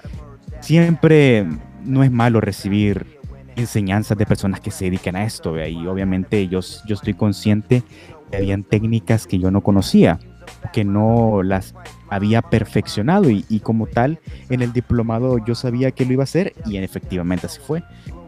siempre 0.61 1.47
no 1.85 2.05
es 2.05 2.11
malo 2.11 2.41
recibir 2.41 3.18
enseñanzas 3.59 4.17
de 4.17 4.27
personas 4.27 4.61
que 4.61 4.71
se 4.71 4.87
dedican 4.87 5.17
a 5.17 5.25
esto. 5.25 5.57
Y 5.67 5.87
obviamente 5.87 6.49
yo, 6.49 6.61
yo 6.87 6.95
estoy 6.95 7.15
consciente 7.15 7.83
que 8.31 8.37
habían 8.37 8.63
técnicas 8.63 9.27
que 9.27 9.39
yo 9.39 9.51
no 9.51 9.63
conocía, 9.63 10.19
que 10.73 10.85
no 10.85 11.43
las 11.43 11.75
había 12.09 12.43
perfeccionado 12.43 13.31
y, 13.31 13.45
y, 13.49 13.61
como 13.61 13.87
tal 13.87 14.19
en 14.49 14.63
el 14.63 14.73
diplomado 14.73 15.45
yo 15.45 15.55
sabía 15.55 15.91
que 15.91 16.07
lo 16.07 16.15
iba 16.15 16.23
a 16.23 16.25
hacer 16.25 16.55
y 16.67 16.77
efectivamente 16.79 17.47
así 17.47 17.61
fue. 17.61 17.83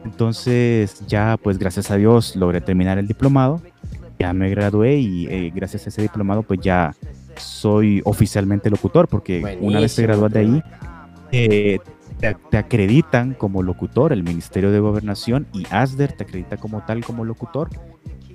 Entonces 0.05 1.03
ya 1.07 1.39
pues 1.43 1.59
gracias 1.59 1.91
a 1.91 1.97
Dios 1.97 2.37
logré 2.37 2.61
terminar 2.61 2.99
el 2.99 3.07
diplomado, 3.07 3.61
ya 4.19 4.33
me 4.33 4.51
gradué 4.51 4.97
y 4.97 5.27
eh, 5.29 5.53
gracias 5.55 5.87
a 5.87 5.89
ese 5.89 6.03
diplomado 6.03 6.43
pues 6.43 6.61
ya 6.61 6.95
soy 7.37 8.03
oficialmente 8.05 8.69
locutor 8.69 9.09
porque 9.09 9.41
Buenísimo, 9.41 9.69
una 9.69 9.81
vez 9.81 9.95
te 9.95 10.03
gradúas 10.03 10.33
de 10.33 10.41
ahí 10.41 10.63
eh, 11.33 11.79
te, 12.21 12.59
acreditan 12.59 13.35
como 13.35 13.63
locutor, 13.63 14.13
el 14.13 14.23
Ministerio 14.23 14.71
de 14.71 14.81
Gobernación 14.81 15.47
y 15.53 15.67
ASDER 15.71 16.13
te 16.13 16.25
acredita 16.25 16.57
como 16.57 16.85
tal 16.85 17.05
como 17.05 17.25
locutor. 17.25 17.71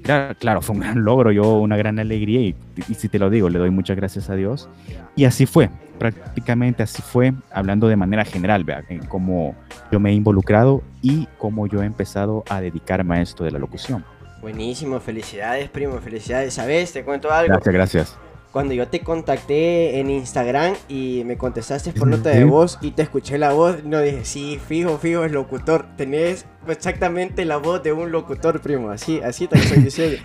Claro, 0.01 0.35
claro, 0.37 0.61
fue 0.61 0.75
un 0.75 0.81
gran 0.81 1.03
logro, 1.03 1.31
yo 1.31 1.57
una 1.57 1.77
gran 1.77 1.97
alegría 1.97 2.39
y, 2.41 2.55
y, 2.87 2.93
si 2.93 3.09
te 3.09 3.17
lo 3.17 3.29
digo, 3.29 3.49
le 3.49 3.57
doy 3.57 3.71
muchas 3.71 3.95
gracias 3.95 4.29
a 4.29 4.35
Dios. 4.35 4.69
Y 5.15 5.25
así 5.25 5.47
fue, 5.47 5.69
prácticamente 5.97 6.83
así 6.83 7.01
fue, 7.01 7.33
hablando 7.51 7.87
de 7.87 7.95
manera 7.95 8.23
general, 8.23 8.63
vea, 8.63 8.83
cómo 9.07 9.55
yo 9.91 9.99
me 9.99 10.11
he 10.11 10.13
involucrado 10.13 10.83
y 11.01 11.27
cómo 11.37 11.65
yo 11.65 11.81
he 11.81 11.85
empezado 11.85 12.43
a 12.49 12.61
dedicarme 12.61 13.17
a 13.17 13.21
esto 13.21 13.43
de 13.43 13.51
la 13.51 13.59
locución. 13.59 14.05
Buenísimo, 14.41 14.99
felicidades, 14.99 15.69
primo, 15.69 15.97
felicidades. 15.97 16.53
¿Sabes? 16.53 16.93
Te 16.93 17.03
cuento 17.03 17.31
algo. 17.31 17.47
Gracias, 17.47 17.73
gracias 17.73 18.24
cuando 18.55 18.73
yo 18.73 18.87
te 18.87 19.01
contacté 19.01 19.99
en 19.99 20.09
Instagram 20.09 20.75
y 20.87 21.23
me 21.25 21.35
contestaste 21.35 21.91
por 21.91 22.07
nota 22.07 22.29
de 22.29 22.45
voz 22.45 22.77
y 22.79 22.91
te 22.91 23.01
escuché 23.01 23.37
la 23.37 23.51
voz, 23.51 23.83
no 23.83 23.99
dije, 23.99 24.23
sí, 24.23 24.61
fijo, 24.65 24.97
fijo, 24.97 25.25
es 25.25 25.33
locutor. 25.33 25.87
Tenés 25.97 26.45
exactamente 26.65 27.43
la 27.43 27.57
voz 27.57 27.83
de 27.83 27.91
un 27.91 28.13
locutor, 28.13 28.61
primo. 28.61 28.91
Así, 28.91 29.19
así 29.19 29.47
te 29.47 29.57
estoy 29.57 29.83
diciendo. 29.83 30.19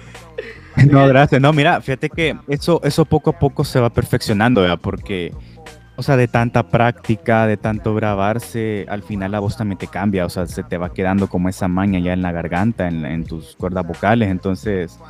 no, 0.89 1.09
gracias. 1.09 1.41
No, 1.41 1.53
mira, 1.53 1.81
fíjate 1.81 2.09
que 2.09 2.37
eso, 2.47 2.81
eso 2.85 3.05
poco 3.05 3.31
a 3.31 3.39
poco 3.41 3.65
se 3.65 3.81
va 3.81 3.91
perfeccionando, 3.91 4.61
¿verdad? 4.61 4.79
Porque 4.81 5.33
o 5.97 6.03
sea, 6.05 6.17
de 6.17 6.29
tanta 6.29 6.69
práctica, 6.69 7.49
de 7.49 7.57
tanto 7.57 7.97
grabarse, 7.97 8.87
al 8.89 9.03
final 9.03 9.33
la 9.33 9.41
voz 9.41 9.57
también 9.57 9.77
te 9.77 9.89
cambia, 9.89 10.25
o 10.25 10.31
sea, 10.31 10.47
se 10.47 10.63
te 10.63 10.79
va 10.79 10.95
quedando 10.95 11.27
como 11.27 11.49
esa 11.49 11.67
maña 11.67 11.99
ya 11.99 12.13
en 12.13 12.23
la 12.23 12.31
garganta, 12.31 12.87
en, 12.87 13.05
en 13.05 13.25
tus 13.25 13.57
cuerdas 13.57 13.85
vocales, 13.87 14.31
entonces, 14.31 15.01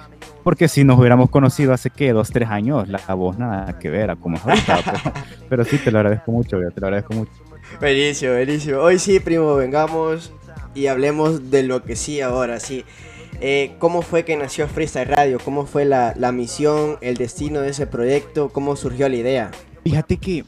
porque 0.43 0.69
si 0.69 0.85
nos 0.85 0.99
hubiéramos 0.99 1.31
conocido 1.31 1.73
hace, 1.73 1.91
¿qué? 1.91 2.13
Dos, 2.13 2.31
tres 2.31 2.49
años, 2.49 2.89
la, 2.89 2.99
voz 3.15 3.39
nada 3.39 3.79
que 3.79 3.91
ver 3.91 4.11
a 4.11 4.17
como 4.17 4.37
es 4.37 4.45
ahorita, 4.45 4.79
pero, 4.85 5.15
pero, 5.49 5.65
sí, 5.65 5.79
te 5.79 5.91
lo 5.91 5.99
agradezco 5.99 6.33
mucho, 6.33 6.59
te 6.59 6.81
lo 6.81 6.87
agradezco 6.87 7.15
mucho. 7.15 7.33
Buenísimo, 7.79 8.33
buenísimo. 8.33 8.79
Hoy 8.79 8.99
sí, 8.99 9.21
primo, 9.21 9.55
vengamos 9.55 10.33
y 10.75 10.87
hablemos 10.87 11.51
de 11.51 11.63
lo 11.63 11.83
que 11.83 11.97
sí 11.97 12.21
ahora, 12.21 12.61
sí. 12.61 12.85
Eh, 13.41 13.73
¿Cómo 13.79 14.03
fue 14.03 14.25
que 14.25 14.37
nació 14.37 14.69
Freestyle 14.69 15.09
Radio? 15.09 15.39
¿Cómo 15.43 15.65
fue 15.65 15.85
la, 15.85 16.15
la 16.17 16.31
misión, 16.31 16.99
el 17.01 17.17
destino 17.17 17.61
de 17.61 17.71
ese 17.71 17.87
proyecto? 17.87 18.51
¿Cómo 18.51 18.77
surgió 18.77 19.09
la 19.09 19.17
idea? 19.17 19.51
Fíjate 19.83 20.19
que 20.19 20.45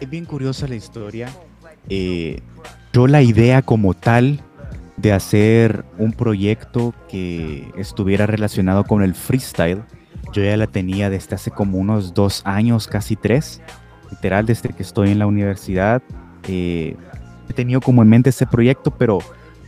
es 0.00 0.10
bien 0.10 0.24
curiosa 0.24 0.68
la 0.68 0.76
historia. 0.76 1.28
Eh, 1.88 2.40
yo 2.92 3.06
la 3.06 3.22
idea 3.22 3.62
como 3.62 3.94
tal 3.94 4.40
de 5.00 5.12
hacer 5.12 5.84
un 5.96 6.12
proyecto 6.12 6.94
que 7.08 7.70
estuviera 7.76 8.26
relacionado 8.26 8.84
con 8.84 9.02
el 9.02 9.14
freestyle, 9.14 9.82
yo 10.32 10.42
ya 10.42 10.56
la 10.56 10.66
tenía 10.66 11.08
desde 11.08 11.36
hace 11.36 11.50
como 11.50 11.78
unos 11.78 12.14
dos 12.14 12.42
años, 12.44 12.86
casi 12.88 13.16
tres, 13.16 13.62
literal, 14.10 14.46
desde 14.46 14.70
que 14.70 14.82
estoy 14.82 15.10
en 15.10 15.18
la 15.18 15.26
universidad. 15.26 16.02
Eh, 16.48 16.96
he 17.48 17.52
tenido 17.52 17.80
como 17.80 18.02
en 18.02 18.08
mente 18.08 18.30
ese 18.30 18.46
proyecto, 18.46 18.90
pero 18.90 19.20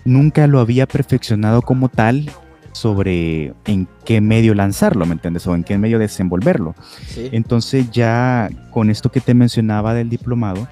nunca 0.05 0.47
lo 0.47 0.61
había 0.61 0.87
perfeccionado 0.87 1.63
como 1.63 1.89
tal 1.89 2.31
sobre 2.73 3.55
en 3.67 3.89
qué 4.05 4.21
medio 4.21 4.55
lanzarlo, 4.55 5.07
¿me 5.07 5.13
entiendes? 5.13 5.47
O 5.47 5.55
en 5.55 5.65
qué 5.65 5.79
medio 5.79 5.99
desenvolverlo. 5.99 6.75
Sí. 7.07 7.29
Entonces 7.33 7.91
ya 7.91 8.49
con 8.71 8.91
esto 8.91 9.11
que 9.11 9.21
te 9.21 9.35
mencionaba 9.35 9.95
del 9.95 10.09
diplomado, 10.09 10.69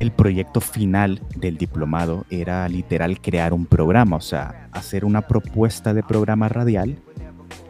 el 0.00 0.12
proyecto 0.12 0.60
final 0.60 1.20
del 1.36 1.56
diplomado 1.56 2.24
era 2.30 2.68
literal 2.68 3.20
crear 3.20 3.52
un 3.52 3.66
programa, 3.66 4.16
o 4.16 4.20
sea, 4.20 4.68
hacer 4.72 5.04
una 5.04 5.22
propuesta 5.22 5.94
de 5.94 6.02
programa 6.02 6.48
radial. 6.48 6.96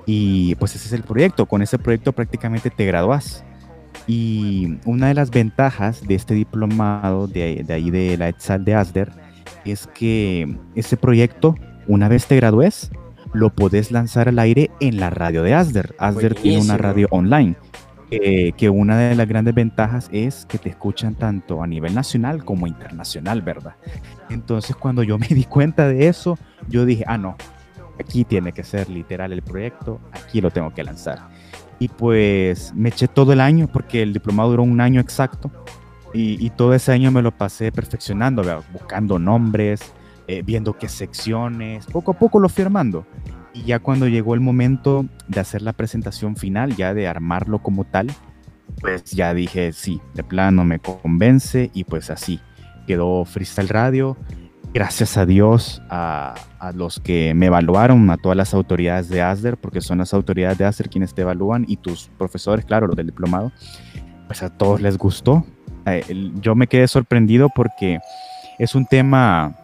Y 0.06 0.54
pues 0.56 0.74
ese 0.74 0.86
es 0.86 0.92
el 0.92 1.02
proyecto. 1.02 1.46
Con 1.46 1.62
ese 1.62 1.78
proyecto 1.78 2.12
prácticamente 2.12 2.70
te 2.70 2.86
gradúas. 2.86 3.44
Y 4.06 4.78
una 4.86 5.08
de 5.08 5.14
las 5.14 5.30
ventajas 5.30 6.06
de 6.06 6.14
este 6.14 6.34
diplomado 6.34 7.26
de, 7.26 7.62
de 7.66 7.74
ahí 7.74 7.90
de 7.90 8.16
la 8.16 8.28
ETSAL 8.28 8.64
de 8.64 8.74
ASDER 8.74 9.12
es 9.64 9.86
que 9.86 10.56
ese 10.74 10.96
proyecto, 10.96 11.54
una 11.86 12.08
vez 12.08 12.26
te 12.26 12.36
gradúes, 12.36 12.90
lo 13.32 13.50
podés 13.50 13.90
lanzar 13.90 14.28
al 14.28 14.38
aire 14.38 14.70
en 14.80 14.98
la 14.98 15.10
radio 15.10 15.42
de 15.42 15.54
ASDER. 15.54 15.94
ASDER 15.98 16.34
tiene 16.34 16.62
una 16.62 16.78
radio 16.78 17.08
online. 17.10 17.56
Que 18.10 18.70
una 18.70 18.96
de 18.98 19.14
las 19.14 19.28
grandes 19.28 19.54
ventajas 19.54 20.08
es 20.12 20.46
que 20.46 20.58
te 20.58 20.70
escuchan 20.70 21.14
tanto 21.14 21.62
a 21.62 21.66
nivel 21.66 21.94
nacional 21.94 22.44
como 22.44 22.66
internacional, 22.66 23.42
¿verdad? 23.42 23.74
Entonces 24.30 24.76
cuando 24.76 25.02
yo 25.02 25.18
me 25.18 25.28
di 25.28 25.44
cuenta 25.44 25.88
de 25.88 26.08
eso, 26.08 26.38
yo 26.68 26.84
dije, 26.84 27.04
ah, 27.06 27.18
no, 27.18 27.36
aquí 27.98 28.24
tiene 28.24 28.52
que 28.52 28.64
ser 28.64 28.88
literal 28.88 29.32
el 29.32 29.42
proyecto, 29.42 30.00
aquí 30.12 30.40
lo 30.40 30.50
tengo 30.50 30.72
que 30.72 30.84
lanzar. 30.84 31.28
Y 31.78 31.88
pues 31.88 32.72
me 32.74 32.88
eché 32.88 33.08
todo 33.08 33.32
el 33.32 33.40
año, 33.40 33.68
porque 33.68 34.02
el 34.02 34.12
diplomado 34.12 34.50
duró 34.50 34.62
un 34.62 34.80
año 34.80 35.00
exacto, 35.00 35.50
y, 36.14 36.50
todo 36.50 36.72
ese 36.74 36.90
año 36.92 37.10
me 37.10 37.20
lo 37.20 37.32
pasé 37.32 37.70
perfeccionando, 37.70 38.42
buscando 38.72 39.18
nombres, 39.18 39.92
eh, 40.26 40.42
viendo 40.42 40.72
qué 40.72 40.88
secciones, 40.88 41.84
poco 41.84 42.12
a 42.12 42.14
poco 42.18 42.40
lo 42.40 42.48
fui 42.48 42.64
armando. 42.64 43.06
Y 43.58 43.64
ya 43.64 43.80
cuando 43.80 44.06
llegó 44.06 44.34
el 44.34 44.40
momento 44.40 45.04
de 45.26 45.40
hacer 45.40 45.62
la 45.62 45.72
presentación 45.72 46.36
final, 46.36 46.76
ya 46.76 46.94
de 46.94 47.08
armarlo 47.08 47.60
como 47.60 47.84
tal, 47.84 48.08
pues 48.80 49.04
ya 49.10 49.34
dije, 49.34 49.72
sí, 49.72 50.00
de 50.14 50.22
plano 50.22 50.64
me 50.64 50.78
convence 50.78 51.70
y 51.74 51.84
pues 51.84 52.10
así 52.10 52.40
quedó 52.86 53.24
Freestyle 53.24 53.68
Radio. 53.68 54.16
Gracias 54.72 55.16
a 55.16 55.24
Dios, 55.26 55.82
a, 55.88 56.34
los 56.74 57.00
que 57.00 57.32
me 57.34 57.46
evaluaron, 57.46 58.10
a 58.10 58.16
todas 58.18 58.36
las 58.36 58.52
autoridades 58.54 59.08
de 59.08 59.22
ASDER, 59.22 59.56
porque 59.56 59.80
son 59.80 59.98
las 59.98 60.12
autoridades 60.12 60.58
de 60.58 60.66
ASDER 60.66 60.90
quienes 60.90 61.14
te 61.14 61.22
evalúan 61.22 61.64
y 61.66 61.78
tus 61.78 62.10
profesores, 62.18 62.64
claro, 62.64 62.86
los 62.86 62.96
del 62.96 63.06
diplomado, 63.06 63.50
pues 64.26 64.42
a 64.42 64.50
todos 64.50 64.80
les 64.80 64.98
gustó. 64.98 65.44
Eh, 65.86 66.04
yo 66.40 66.54
me 66.54 66.66
quedé 66.66 66.86
sorprendido 66.86 67.48
porque 67.54 67.98
es 68.58 68.74
un 68.74 68.84
tema, 68.86 69.56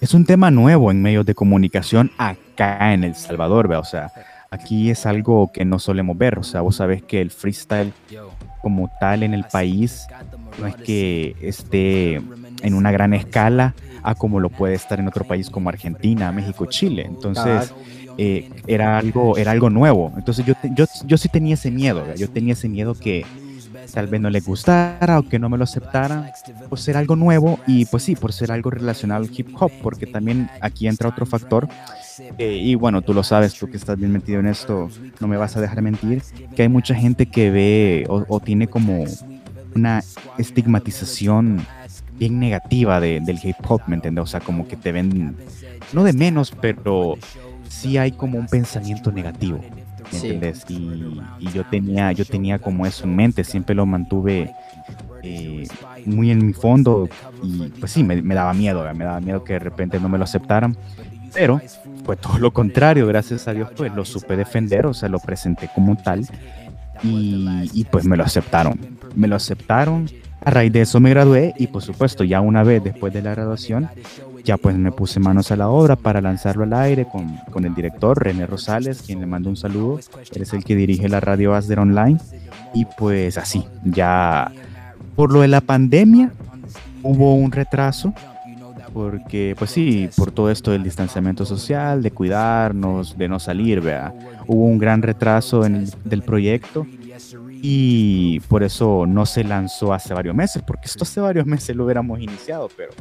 es 0.00 0.14
un 0.14 0.24
tema 0.24 0.50
nuevo 0.50 0.90
en 0.90 1.02
medios 1.02 1.26
de 1.26 1.34
comunicación 1.34 2.10
acá 2.18 2.92
en 2.92 3.04
El 3.04 3.14
Salvador, 3.14 3.72
o 3.72 3.84
sea, 3.84 4.10
aquí 4.50 4.90
es 4.90 5.06
algo 5.06 5.50
que 5.52 5.64
no 5.64 5.78
solemos 5.78 6.16
ver, 6.16 6.38
o 6.38 6.42
sea, 6.42 6.62
vos 6.62 6.76
sabés 6.76 7.02
que 7.02 7.20
el 7.20 7.30
freestyle 7.30 7.92
como 8.62 8.90
tal 9.00 9.22
en 9.22 9.34
el 9.34 9.44
país 9.44 10.06
no 10.58 10.66
es 10.66 10.74
que 10.76 11.36
esté 11.40 12.16
en 12.16 12.74
una 12.74 12.90
gran 12.90 13.14
escala 13.14 13.74
a 14.02 14.14
como 14.14 14.40
lo 14.40 14.50
puede 14.50 14.74
estar 14.74 14.98
en 14.98 15.08
otro 15.08 15.24
país 15.24 15.50
como 15.50 15.68
Argentina, 15.68 16.32
México, 16.32 16.66
Chile. 16.66 17.04
Entonces, 17.06 17.72
eh, 18.18 18.50
era, 18.66 18.98
algo, 18.98 19.36
era 19.36 19.52
algo 19.52 19.70
nuevo. 19.70 20.12
Entonces, 20.16 20.44
yo, 20.44 20.54
yo, 20.74 20.84
yo 21.04 21.16
sí 21.16 21.28
tenía 21.28 21.54
ese 21.54 21.70
miedo, 21.70 22.02
yo 22.16 22.28
tenía 22.28 22.54
ese 22.54 22.68
miedo 22.68 22.94
que 22.94 23.24
tal 23.92 24.06
vez 24.06 24.20
no 24.20 24.30
le 24.30 24.40
gustara 24.40 25.18
o 25.18 25.28
que 25.28 25.38
no 25.38 25.48
me 25.48 25.58
lo 25.58 25.64
aceptara, 25.64 26.32
por 26.68 26.78
ser 26.78 26.96
algo 26.96 27.16
nuevo 27.16 27.58
y 27.66 27.84
pues 27.86 28.02
sí, 28.02 28.16
por 28.16 28.32
ser 28.32 28.52
algo 28.52 28.70
relacionado 28.70 29.24
al 29.24 29.30
hip 29.32 29.48
hop, 29.58 29.72
porque 29.82 30.06
también 30.06 30.48
aquí 30.60 30.86
entra 30.88 31.08
otro 31.08 31.26
factor. 31.26 31.68
Eh, 32.38 32.56
y 32.56 32.74
bueno, 32.74 33.02
tú 33.02 33.14
lo 33.14 33.22
sabes, 33.22 33.54
tú 33.54 33.68
que 33.70 33.76
estás 33.76 33.98
bien 33.98 34.12
metido 34.12 34.40
en 34.40 34.46
esto, 34.46 34.90
no 35.20 35.28
me 35.28 35.36
vas 35.36 35.56
a 35.56 35.60
dejar 35.60 35.80
mentir, 35.82 36.22
que 36.54 36.62
hay 36.62 36.68
mucha 36.68 36.94
gente 36.94 37.26
que 37.26 37.50
ve 37.50 38.06
o, 38.08 38.40
tiene 38.40 38.68
como 38.68 39.04
una 39.74 40.02
estigmatización 40.38 41.64
bien 42.18 42.38
negativa 42.38 43.00
de, 43.00 43.20
del 43.20 43.38
hip 43.42 43.56
hop, 43.66 43.82
¿me 43.86 43.96
entiendes? 43.96 44.24
O 44.24 44.26
sea, 44.26 44.40
como 44.40 44.68
que 44.68 44.76
te 44.76 44.92
ven, 44.92 45.36
no 45.92 46.04
de 46.04 46.12
menos, 46.12 46.52
pero 46.60 47.16
sí 47.68 47.96
hay 47.96 48.12
como 48.12 48.38
un 48.38 48.46
pensamiento 48.46 49.10
negativo. 49.10 49.60
Y, 50.12 51.50
yo 51.52 51.64
tenía, 51.64 52.12
yo 52.12 52.24
tenía 52.24 52.58
como 52.58 52.86
eso 52.86 53.04
en 53.04 53.16
mente, 53.16 53.44
siempre 53.44 53.74
lo 53.74 53.86
mantuve 53.86 54.52
eh, 55.22 55.66
muy 56.06 56.30
en 56.30 56.46
mi 56.46 56.52
fondo 56.52 57.08
y 57.42 57.68
pues 57.78 57.92
sí, 57.92 58.02
me, 58.02 58.22
daba 58.34 58.52
miedo, 58.54 58.82
me 58.94 59.04
daba 59.04 59.20
miedo 59.20 59.44
que 59.44 59.54
de 59.54 59.58
repente 59.58 60.00
no 60.00 60.08
me 60.08 60.18
lo 60.18 60.24
aceptaran, 60.24 60.76
pero 61.32 61.60
fue 62.04 62.16
todo 62.16 62.38
lo 62.38 62.52
contrario, 62.52 63.06
gracias 63.06 63.46
a 63.48 63.52
Dios 63.52 63.68
pues 63.76 63.94
lo 63.94 64.04
supe 64.04 64.36
defender, 64.36 64.86
o 64.86 64.94
sea, 64.94 65.08
lo 65.08 65.18
presenté 65.18 65.70
como 65.74 65.96
tal 65.96 66.26
y, 67.02 67.70
y 67.72 67.84
pues 67.84 68.04
me 68.04 68.16
lo 68.16 68.24
aceptaron, 68.24 68.78
me 69.14 69.28
lo 69.28 69.36
aceptaron, 69.36 70.08
a 70.42 70.50
raíz 70.50 70.72
de 70.72 70.82
eso 70.82 71.00
me 71.00 71.10
gradué 71.10 71.54
y 71.58 71.66
por 71.66 71.82
supuesto 71.82 72.24
ya 72.24 72.40
una 72.40 72.62
vez 72.62 72.82
después 72.82 73.12
de 73.12 73.22
la 73.22 73.32
graduación 73.32 73.88
ya 74.44 74.56
pues 74.56 74.76
me 74.76 74.92
puse 74.92 75.20
manos 75.20 75.50
a 75.50 75.56
la 75.56 75.68
obra 75.68 75.96
para 75.96 76.20
lanzarlo 76.20 76.64
al 76.64 76.72
aire 76.72 77.06
con, 77.10 77.36
con 77.50 77.64
el 77.64 77.74
director 77.74 78.22
René 78.22 78.46
Rosales, 78.46 79.02
quien 79.02 79.20
le 79.20 79.26
mando 79.26 79.50
un 79.50 79.56
saludo. 79.56 80.00
Él 80.32 80.42
es 80.42 80.52
el 80.52 80.64
que 80.64 80.76
dirige 80.76 81.08
la 81.08 81.20
radio 81.20 81.54
Asder 81.54 81.78
Online. 81.78 82.18
Y 82.72 82.84
pues 82.84 83.36
así, 83.36 83.64
ya 83.84 84.50
por 85.16 85.32
lo 85.32 85.40
de 85.40 85.48
la 85.48 85.60
pandemia 85.60 86.32
hubo 87.02 87.34
un 87.34 87.52
retraso, 87.52 88.14
porque 88.92 89.54
pues 89.58 89.70
sí, 89.70 90.08
por 90.16 90.30
todo 90.30 90.50
esto 90.50 90.70
del 90.70 90.82
distanciamiento 90.82 91.44
social, 91.44 92.02
de 92.02 92.10
cuidarnos, 92.10 93.16
de 93.18 93.28
no 93.28 93.38
salir, 93.38 93.80
vea, 93.80 94.12
hubo 94.46 94.66
un 94.66 94.78
gran 94.78 95.02
retraso 95.02 95.64
en 95.64 95.76
el, 95.76 95.90
del 96.04 96.22
proyecto 96.22 96.86
y 97.62 98.40
por 98.40 98.62
eso 98.62 99.06
no 99.06 99.26
se 99.26 99.44
lanzó 99.44 99.92
hace 99.92 100.14
varios 100.14 100.34
meses, 100.34 100.62
porque 100.66 100.86
esto 100.86 101.04
hace 101.04 101.20
varios 101.20 101.46
meses 101.46 101.76
lo 101.76 101.84
hubiéramos 101.84 102.20
iniciado, 102.20 102.68
pero 102.76 102.92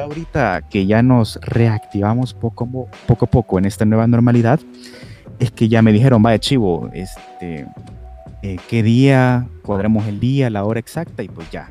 ahorita 0.00 0.62
que 0.68 0.86
ya 0.86 1.02
nos 1.02 1.38
reactivamos 1.42 2.34
poco, 2.34 2.88
poco 3.06 3.24
a 3.24 3.30
poco 3.30 3.58
en 3.58 3.66
esta 3.66 3.84
nueva 3.84 4.06
normalidad, 4.06 4.60
es 5.38 5.50
que 5.50 5.68
ya 5.68 5.82
me 5.82 5.92
dijeron, 5.92 6.22
vaya 6.22 6.38
chivo, 6.38 6.90
este, 6.92 7.66
eh, 8.42 8.56
qué 8.68 8.82
día, 8.82 9.46
cuadremos 9.62 10.06
el 10.06 10.20
día, 10.20 10.50
la 10.50 10.64
hora 10.64 10.80
exacta, 10.80 11.22
y 11.22 11.28
pues 11.28 11.50
ya, 11.50 11.70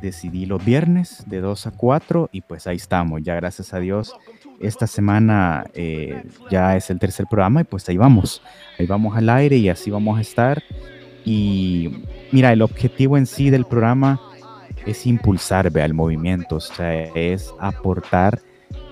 decidí 0.00 0.46
los 0.46 0.64
viernes 0.64 1.24
de 1.26 1.40
2 1.40 1.66
a 1.66 1.70
4 1.72 2.30
y 2.32 2.40
pues 2.40 2.66
ahí 2.66 2.76
estamos, 2.76 3.22
ya 3.22 3.34
gracias 3.34 3.74
a 3.74 3.78
Dios. 3.78 4.14
Esta 4.60 4.86
semana 4.86 5.64
eh, 5.74 6.22
ya 6.50 6.76
es 6.76 6.90
el 6.90 6.98
tercer 6.98 7.26
programa 7.26 7.62
y 7.62 7.64
pues 7.64 7.88
ahí 7.88 7.96
vamos, 7.96 8.42
ahí 8.78 8.86
vamos 8.86 9.16
al 9.16 9.28
aire 9.30 9.56
y 9.56 9.68
así 9.68 9.90
vamos 9.90 10.18
a 10.18 10.20
estar. 10.20 10.62
Y 11.24 12.04
mira, 12.32 12.52
el 12.52 12.62
objetivo 12.62 13.16
en 13.16 13.26
sí 13.26 13.50
del 13.50 13.64
programa 13.64 14.20
es 14.86 15.06
impulsar 15.06 15.70
el 15.74 15.94
movimiento, 15.94 16.56
o 16.56 16.60
sea, 16.60 17.04
es 17.14 17.52
aportar 17.58 18.40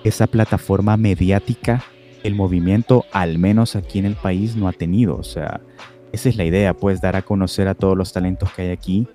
esa 0.03 0.27
plataforma 0.27 0.97
mediática 0.97 1.83
el 2.23 2.35
movimiento, 2.35 3.05
al 3.11 3.37
menos 3.37 3.75
aquí 3.75 3.99
en 3.99 4.05
el 4.05 4.15
país, 4.15 4.55
no 4.55 4.67
ha 4.67 4.73
tenido. 4.73 5.17
O 5.17 5.23
sea, 5.23 5.61
esa 6.11 6.29
es 6.29 6.35
la 6.35 6.45
idea, 6.45 6.73
pues 6.73 7.01
dar 7.01 7.15
a 7.15 7.21
conocer 7.21 7.67
a 7.67 7.75
todos 7.75 7.97
los 7.97 8.13
talentos 8.13 8.51
que 8.53 8.63
hay 8.63 8.69
aquí, 8.69 9.07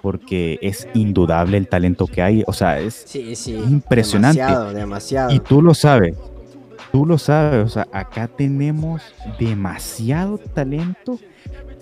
porque 0.00 0.58
es 0.62 0.88
indudable 0.94 1.56
el 1.56 1.68
talento 1.68 2.06
que 2.06 2.22
hay. 2.22 2.44
O 2.46 2.52
sea, 2.52 2.80
es, 2.80 3.14
impresionante. 3.14 4.40
Demasiado, 4.40 4.72
demasiado. 4.72 5.32
Y 5.32 5.40
tú 5.40 5.62
lo 5.62 5.74
sabes, 5.74 6.16
tú 6.92 7.06
lo 7.06 7.18
sabes, 7.18 7.64
o 7.64 7.68
sea, 7.68 7.88
acá 7.92 8.28
tenemos 8.28 9.02
demasiado 9.38 10.38
talento 10.38 11.18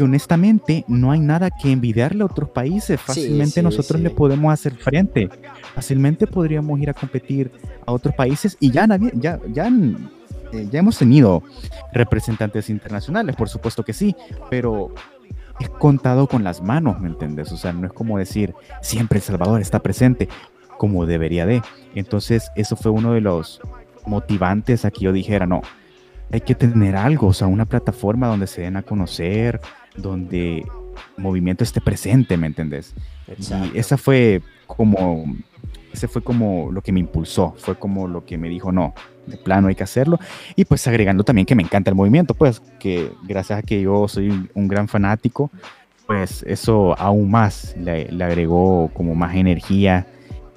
honestamente 0.03 0.85
no 0.89 1.11
hay 1.11 1.21
nada 1.21 1.51
que 1.51 1.71
envidiarle 1.71 2.23
a 2.23 2.27
otros 2.27 2.51
países. 2.51 3.01
Fácilmente 3.01 3.63
nosotros 3.63 4.01
le 4.01 4.11
podemos 4.11 4.53
hacer 4.53 4.75
frente. 4.75 5.29
Fácilmente 5.75 6.27
podríamos 6.27 6.79
ir 6.81 6.91
a 6.91 6.95
competir 6.95 7.51
a 7.87 7.93
otros 7.93 8.15
países 8.15 8.57
y 8.61 8.71
ya, 8.71 8.87
ya, 9.15 9.41
ya, 9.49 9.69
eh, 10.53 10.69
ya 10.71 10.79
hemos 10.79 10.99
tenido 10.99 11.43
representantes 11.93 12.71
internacionales, 12.71 13.37
por 13.37 13.49
supuesto 13.49 13.85
que 13.85 13.93
sí, 13.93 14.15
pero 14.51 14.93
es 15.59 15.69
contado 15.69 16.27
con 16.27 16.43
las 16.45 16.63
manos, 16.63 17.01
¿me 17.01 17.09
entiendes? 17.09 17.53
O 17.53 17.57
sea, 17.57 17.73
no 17.73 17.87
es 17.87 17.93
como 17.93 18.19
decir 18.19 18.55
siempre 18.81 19.19
El 19.19 19.23
Salvador 19.23 19.61
está 19.61 19.81
presente 19.81 20.29
como 20.79 21.05
debería 21.05 21.45
de. 21.45 21.63
Entonces, 21.95 22.51
eso 22.57 22.75
fue 22.75 22.91
uno 22.91 23.13
de 23.13 23.21
los 23.21 23.61
motivantes 24.07 24.85
a 24.85 24.91
que 24.91 25.01
yo 25.01 25.13
dijera, 25.13 25.47
no, 25.47 25.63
hay 26.33 26.41
que 26.41 26.55
tener 26.55 26.97
algo, 26.97 27.29
o 27.29 27.33
sea, 27.33 27.47
una 27.47 27.65
plataforma 27.65 28.29
donde 28.29 28.47
se 28.47 28.63
den 28.63 28.77
a 28.77 28.83
conocer, 28.83 29.61
donde 29.97 30.65
movimiento 31.17 31.65
esté 31.65 31.81
presente, 31.81 32.37
¿me 32.37 32.47
entendés? 32.47 32.95
Y 33.39 33.79
esa 33.79 33.97
fue 33.97 34.43
como, 34.67 35.25
ese 35.93 36.09
fue 36.09 36.23
como 36.23 36.71
lo 36.71 36.83
que 36.83 36.93
me 36.93 37.01
impulsó, 37.01 37.55
fue 37.57 37.77
como 37.77 38.07
lo 38.07 38.25
que 38.25 38.39
me 38.39 38.49
dijo, 38.49 38.73
no, 38.73 38.95
de 39.27 39.37
plano 39.37 39.69
hay 39.69 39.75
que 39.75 39.85
hacerlo. 39.85 40.19
Y 40.57 40.65
pues 40.65 40.87
agregando 40.87 41.25
también 41.25 41.47
que 41.47 41.55
me 41.55 41.63
encanta 41.63 41.91
el 41.91 41.97
movimiento, 41.97 42.35
pues 42.35 42.61
que 42.79 43.11
gracias 43.25 43.59
a 43.59 43.63
que 43.63 43.81
yo 43.83 44.09
soy 44.09 44.49
un 44.55 44.69
gran 44.69 44.89
fanático, 44.89 45.51
pues 46.07 46.45
eso 46.47 46.99
aún 46.99 47.31
más 47.31 47.75
le, 47.77 48.11
le 48.11 48.25
agregó 48.25 48.91
como 48.95 49.15
más 49.15 49.35
energía 49.37 50.07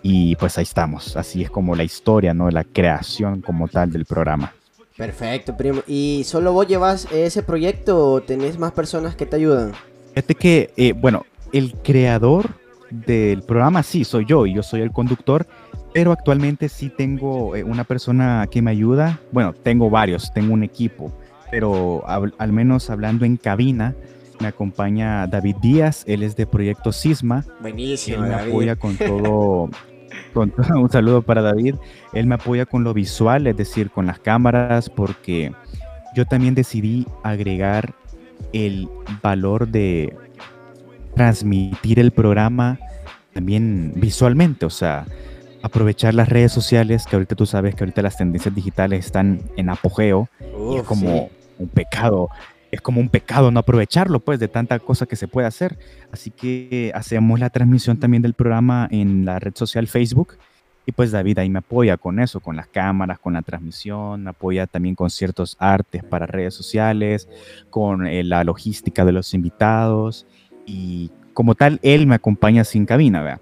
y 0.03 0.35
pues 0.35 0.57
ahí 0.57 0.63
estamos. 0.63 1.15
Así 1.15 1.41
es 1.41 1.49
como 1.49 1.75
la 1.75 1.83
historia, 1.83 2.33
¿no? 2.33 2.51
La 2.51 2.65
creación 2.65 3.41
como 3.41 3.67
tal 3.67 3.91
del 3.91 4.05
programa. 4.05 4.53
Perfecto, 4.97 5.57
primo. 5.57 5.81
¿Y 5.87 6.23
solo 6.25 6.53
vos 6.53 6.67
llevas 6.67 7.07
ese 7.11 7.41
proyecto 7.41 8.11
o 8.11 8.21
tenés 8.21 8.59
más 8.59 8.73
personas 8.73 9.15
que 9.15 9.25
te 9.25 9.37
ayudan? 9.37 9.71
Fíjate 10.09 10.35
que, 10.35 10.71
eh, 10.77 10.93
bueno, 10.93 11.25
el 11.51 11.73
creador 11.83 12.49
del 12.91 13.41
programa 13.41 13.81
sí 13.81 14.03
soy 14.03 14.25
yo 14.27 14.45
y 14.45 14.53
yo 14.53 14.61
soy 14.61 14.81
el 14.81 14.91
conductor, 14.91 15.47
pero 15.93 16.11
actualmente 16.11 16.69
sí 16.69 16.89
tengo 16.89 17.55
eh, 17.55 17.63
una 17.63 17.85
persona 17.85 18.47
que 18.51 18.61
me 18.61 18.69
ayuda. 18.69 19.19
Bueno, 19.31 19.53
tengo 19.53 19.89
varios, 19.89 20.31
tengo 20.33 20.53
un 20.53 20.63
equipo, 20.63 21.11
pero 21.49 22.03
al 22.05 22.51
menos 22.51 22.89
hablando 22.89 23.25
en 23.25 23.37
cabina, 23.37 23.95
me 24.39 24.47
acompaña 24.47 25.25
David 25.27 25.55
Díaz, 25.61 26.03
él 26.05 26.21
es 26.21 26.35
de 26.35 26.45
Proyecto 26.45 26.91
Sisma. 26.91 27.45
Buenísimo. 27.61 28.23
Él 28.23 28.29
me 28.29 28.35
apoya 28.35 28.75
con 28.75 28.97
todo, 28.97 29.69
un 30.35 30.89
saludo 30.89 31.21
para 31.21 31.41
David. 31.41 31.75
Él 32.13 32.27
me 32.27 32.35
apoya 32.35 32.65
con 32.65 32.83
lo 32.83 32.93
visual, 32.93 33.47
es 33.47 33.57
decir, 33.57 33.89
con 33.89 34.05
las 34.05 34.19
cámaras, 34.19 34.89
porque 34.89 35.51
yo 36.15 36.25
también 36.25 36.55
decidí 36.55 37.07
agregar 37.23 37.93
el 38.51 38.89
valor 39.21 39.67
de 39.67 40.15
transmitir 41.15 41.99
el 41.99 42.11
programa 42.11 42.79
también 43.33 43.93
visualmente, 43.95 44.65
o 44.65 44.69
sea, 44.69 45.05
aprovechar 45.63 46.13
las 46.13 46.29
redes 46.29 46.51
sociales, 46.51 47.05
que 47.05 47.15
ahorita 47.15 47.35
tú 47.35 47.45
sabes 47.45 47.73
que 47.75 47.83
ahorita 47.83 48.01
las 48.01 48.17
tendencias 48.17 48.53
digitales 48.53 49.05
están 49.05 49.41
en 49.57 49.69
apogeo 49.69 50.29
y 50.71 50.77
es 50.77 50.83
como 50.83 51.29
un 51.57 51.67
pecado, 51.69 52.29
es 52.73 52.81
como 52.81 52.99
un 52.99 53.09
pecado 53.09 53.51
no 53.51 53.59
aprovecharlo, 53.59 54.19
pues, 54.19 54.39
de 54.39 54.47
tanta 54.47 54.79
cosa 54.79 55.05
que 55.05 55.15
se 55.15 55.27
puede 55.27 55.45
hacer. 55.45 55.77
Así 56.11 56.31
que 56.31 56.91
hacemos 56.95 57.39
la 57.39 57.51
transmisión 57.51 57.99
también 57.99 58.23
del 58.23 58.33
programa 58.33 58.87
en 58.89 59.25
la 59.25 59.37
red 59.37 59.53
social 59.55 59.87
Facebook 59.87 60.37
y 60.85 60.91
pues 60.91 61.11
David 61.11 61.37
ahí 61.37 61.49
me 61.51 61.59
apoya 61.59 61.97
con 61.97 62.19
eso, 62.19 62.39
con 62.39 62.55
las 62.55 62.67
cámaras, 62.67 63.19
con 63.19 63.33
la 63.33 63.43
transmisión, 63.43 64.23
me 64.23 64.31
apoya 64.31 64.65
también 64.65 64.95
con 64.95 65.11
ciertos 65.11 65.55
artes 65.59 66.03
para 66.03 66.25
redes 66.25 66.55
sociales, 66.55 67.29
con 67.69 68.07
eh, 68.07 68.23
la 68.23 68.43
logística 68.43 69.05
de 69.05 69.11
los 69.11 69.35
invitados 69.35 70.25
y 70.65 71.11
como 71.33 71.53
tal, 71.53 71.79
él 71.83 72.07
me 72.07 72.15
acompaña 72.15 72.63
sin 72.63 72.85
cabina, 72.85 73.21
¿verdad? 73.21 73.41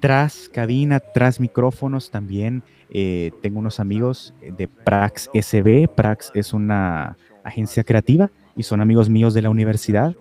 Tras 0.00 0.48
cabina, 0.48 0.98
tras 0.98 1.38
micrófonos 1.38 2.10
también 2.10 2.64
eh, 2.90 3.30
tengo 3.40 3.60
unos 3.60 3.80
amigos 3.80 4.34
de 4.40 4.68
Prax 4.68 5.30
SB. 5.32 5.88
Prax 5.88 6.32
es 6.34 6.52
una 6.52 7.16
agencia 7.44 7.84
creativa 7.84 8.30
y 8.56 8.62
son 8.62 8.80
amigos 8.80 9.08
míos 9.08 9.34
de 9.34 9.42
la 9.42 9.50
universidad. 9.50 10.14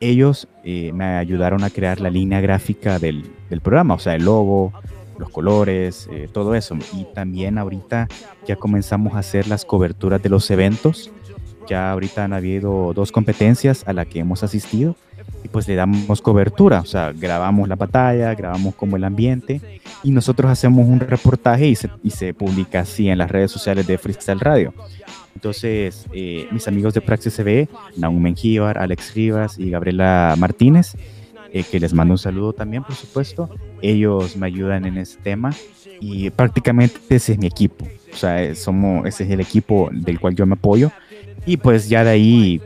Ellos 0.00 0.48
eh, 0.64 0.92
me 0.92 1.04
ayudaron 1.04 1.64
a 1.64 1.70
crear 1.70 2.00
la 2.00 2.10
línea 2.10 2.40
gráfica 2.40 2.98
del, 2.98 3.24
del 3.48 3.60
programa, 3.60 3.94
o 3.94 3.98
sea, 3.98 4.14
el 4.14 4.24
logo, 4.24 4.72
los 5.18 5.30
colores, 5.30 6.08
eh, 6.12 6.28
todo 6.32 6.54
eso. 6.54 6.76
Y 6.92 7.04
también 7.14 7.58
ahorita 7.58 8.08
ya 8.46 8.56
comenzamos 8.56 9.14
a 9.14 9.20
hacer 9.20 9.48
las 9.48 9.64
coberturas 9.64 10.22
de 10.22 10.28
los 10.28 10.50
eventos. 10.50 11.10
Ya 11.68 11.90
ahorita 11.90 12.24
han 12.24 12.32
habido 12.32 12.92
dos 12.94 13.10
competencias 13.10 13.82
a 13.86 13.92
las 13.92 14.06
que 14.06 14.20
hemos 14.20 14.42
asistido 14.42 14.94
y 15.42 15.48
pues 15.48 15.66
le 15.66 15.74
damos 15.74 16.20
cobertura, 16.22 16.80
o 16.80 16.84
sea, 16.86 17.12
grabamos 17.12 17.68
la 17.68 17.76
batalla, 17.76 18.34
grabamos 18.34 18.74
como 18.74 18.96
el 18.96 19.04
ambiente 19.04 19.80
y 20.02 20.10
nosotros 20.10 20.50
hacemos 20.50 20.86
un 20.86 21.00
reportaje 21.00 21.66
y 21.66 21.74
se, 21.74 21.90
y 22.02 22.10
se 22.10 22.34
publica 22.34 22.80
así 22.80 23.08
en 23.08 23.18
las 23.18 23.30
redes 23.30 23.50
sociales 23.50 23.86
de 23.86 23.98
Freestyle 23.98 24.40
Radio. 24.40 24.74
Entonces, 25.36 26.06
eh, 26.14 26.48
mis 26.50 26.66
amigos 26.66 26.94
de 26.94 27.02
Praxis 27.02 27.36
CB, 27.36 27.68
Naum 27.98 28.22
Mengíbar, 28.22 28.78
Alex 28.78 29.14
Rivas 29.14 29.58
y 29.58 29.68
Gabriela 29.68 30.34
Martínez, 30.38 30.96
eh, 31.52 31.62
que 31.62 31.78
les 31.78 31.92
mando 31.92 32.14
un 32.14 32.18
saludo 32.18 32.54
también, 32.54 32.82
por 32.82 32.94
supuesto. 32.94 33.50
Ellos 33.82 34.34
me 34.38 34.46
ayudan 34.46 34.86
en 34.86 34.96
ese 34.96 35.18
tema 35.18 35.52
y 36.00 36.30
prácticamente 36.30 36.98
ese 37.10 37.32
es 37.32 37.38
mi 37.38 37.46
equipo. 37.46 37.86
O 38.14 38.16
sea, 38.16 38.42
eh, 38.42 38.54
somos, 38.54 39.06
ese 39.06 39.24
es 39.24 39.30
el 39.30 39.40
equipo 39.40 39.90
del 39.92 40.18
cual 40.18 40.34
yo 40.34 40.46
me 40.46 40.54
apoyo. 40.54 40.90
Y 41.44 41.58
pues 41.58 41.90
ya 41.90 42.02
de 42.02 42.10
ahí, 42.12 42.62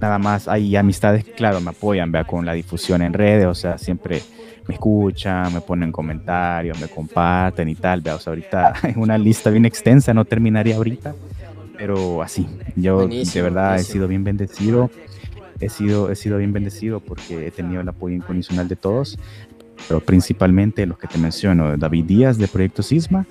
nada 0.00 0.18
más 0.18 0.48
hay 0.48 0.76
amistades, 0.76 1.26
claro, 1.36 1.60
me 1.60 1.72
apoyan, 1.72 2.10
vea, 2.10 2.24
con 2.24 2.46
la 2.46 2.54
difusión 2.54 3.02
en 3.02 3.12
redes, 3.12 3.44
o 3.44 3.54
sea, 3.54 3.76
siempre 3.76 4.22
me 4.66 4.74
escuchan, 4.76 5.52
me 5.52 5.60
ponen 5.60 5.92
comentarios, 5.92 6.80
me 6.80 6.88
comparten 6.88 7.68
y 7.68 7.74
tal, 7.74 8.00
vea, 8.00 8.14
o 8.14 8.18
sea, 8.18 8.30
ahorita 8.30 8.72
es 8.88 8.96
una 8.96 9.18
lista 9.18 9.50
bien 9.50 9.66
extensa, 9.66 10.14
no 10.14 10.24
terminaría 10.24 10.76
ahorita, 10.76 11.14
pero 11.76 12.22
así, 12.22 12.46
yo 12.76 13.06
de 13.06 13.42
verdad 13.42 13.76
he 13.76 13.84
sido 13.84 14.08
bien 14.08 14.24
bendecido 14.24 14.90
he 15.60 15.68
sido, 15.68 16.10
he 16.10 16.16
sido 16.16 16.38
bien 16.38 16.52
bendecido 16.52 17.00
porque 17.00 17.46
he 17.46 17.50
tenido 17.50 17.80
el 17.80 17.88
apoyo 17.88 18.14
incondicional 18.14 18.68
de 18.68 18.76
todos, 18.76 19.18
pero 19.88 20.00
principalmente 20.00 20.86
los 20.86 20.98
que 20.98 21.06
te 21.06 21.18
menciono, 21.18 21.76
David 21.76 22.04
Díaz 22.04 22.38
de 22.38 22.48
Proyecto 22.48 22.82
Sisma, 22.82 23.26